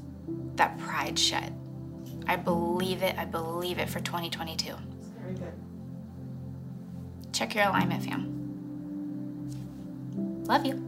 that 0.56 0.78
pride 0.78 1.18
shut. 1.18 1.52
I 2.26 2.36
believe 2.36 3.02
it. 3.02 3.16
I 3.18 3.26
believe 3.26 3.78
it 3.78 3.90
for 3.90 4.00
2022. 4.00 4.74
Check 7.38 7.54
your 7.54 7.66
alignment, 7.66 8.02
fam. 8.04 8.24
Love 10.46 10.66
you. 10.66 10.87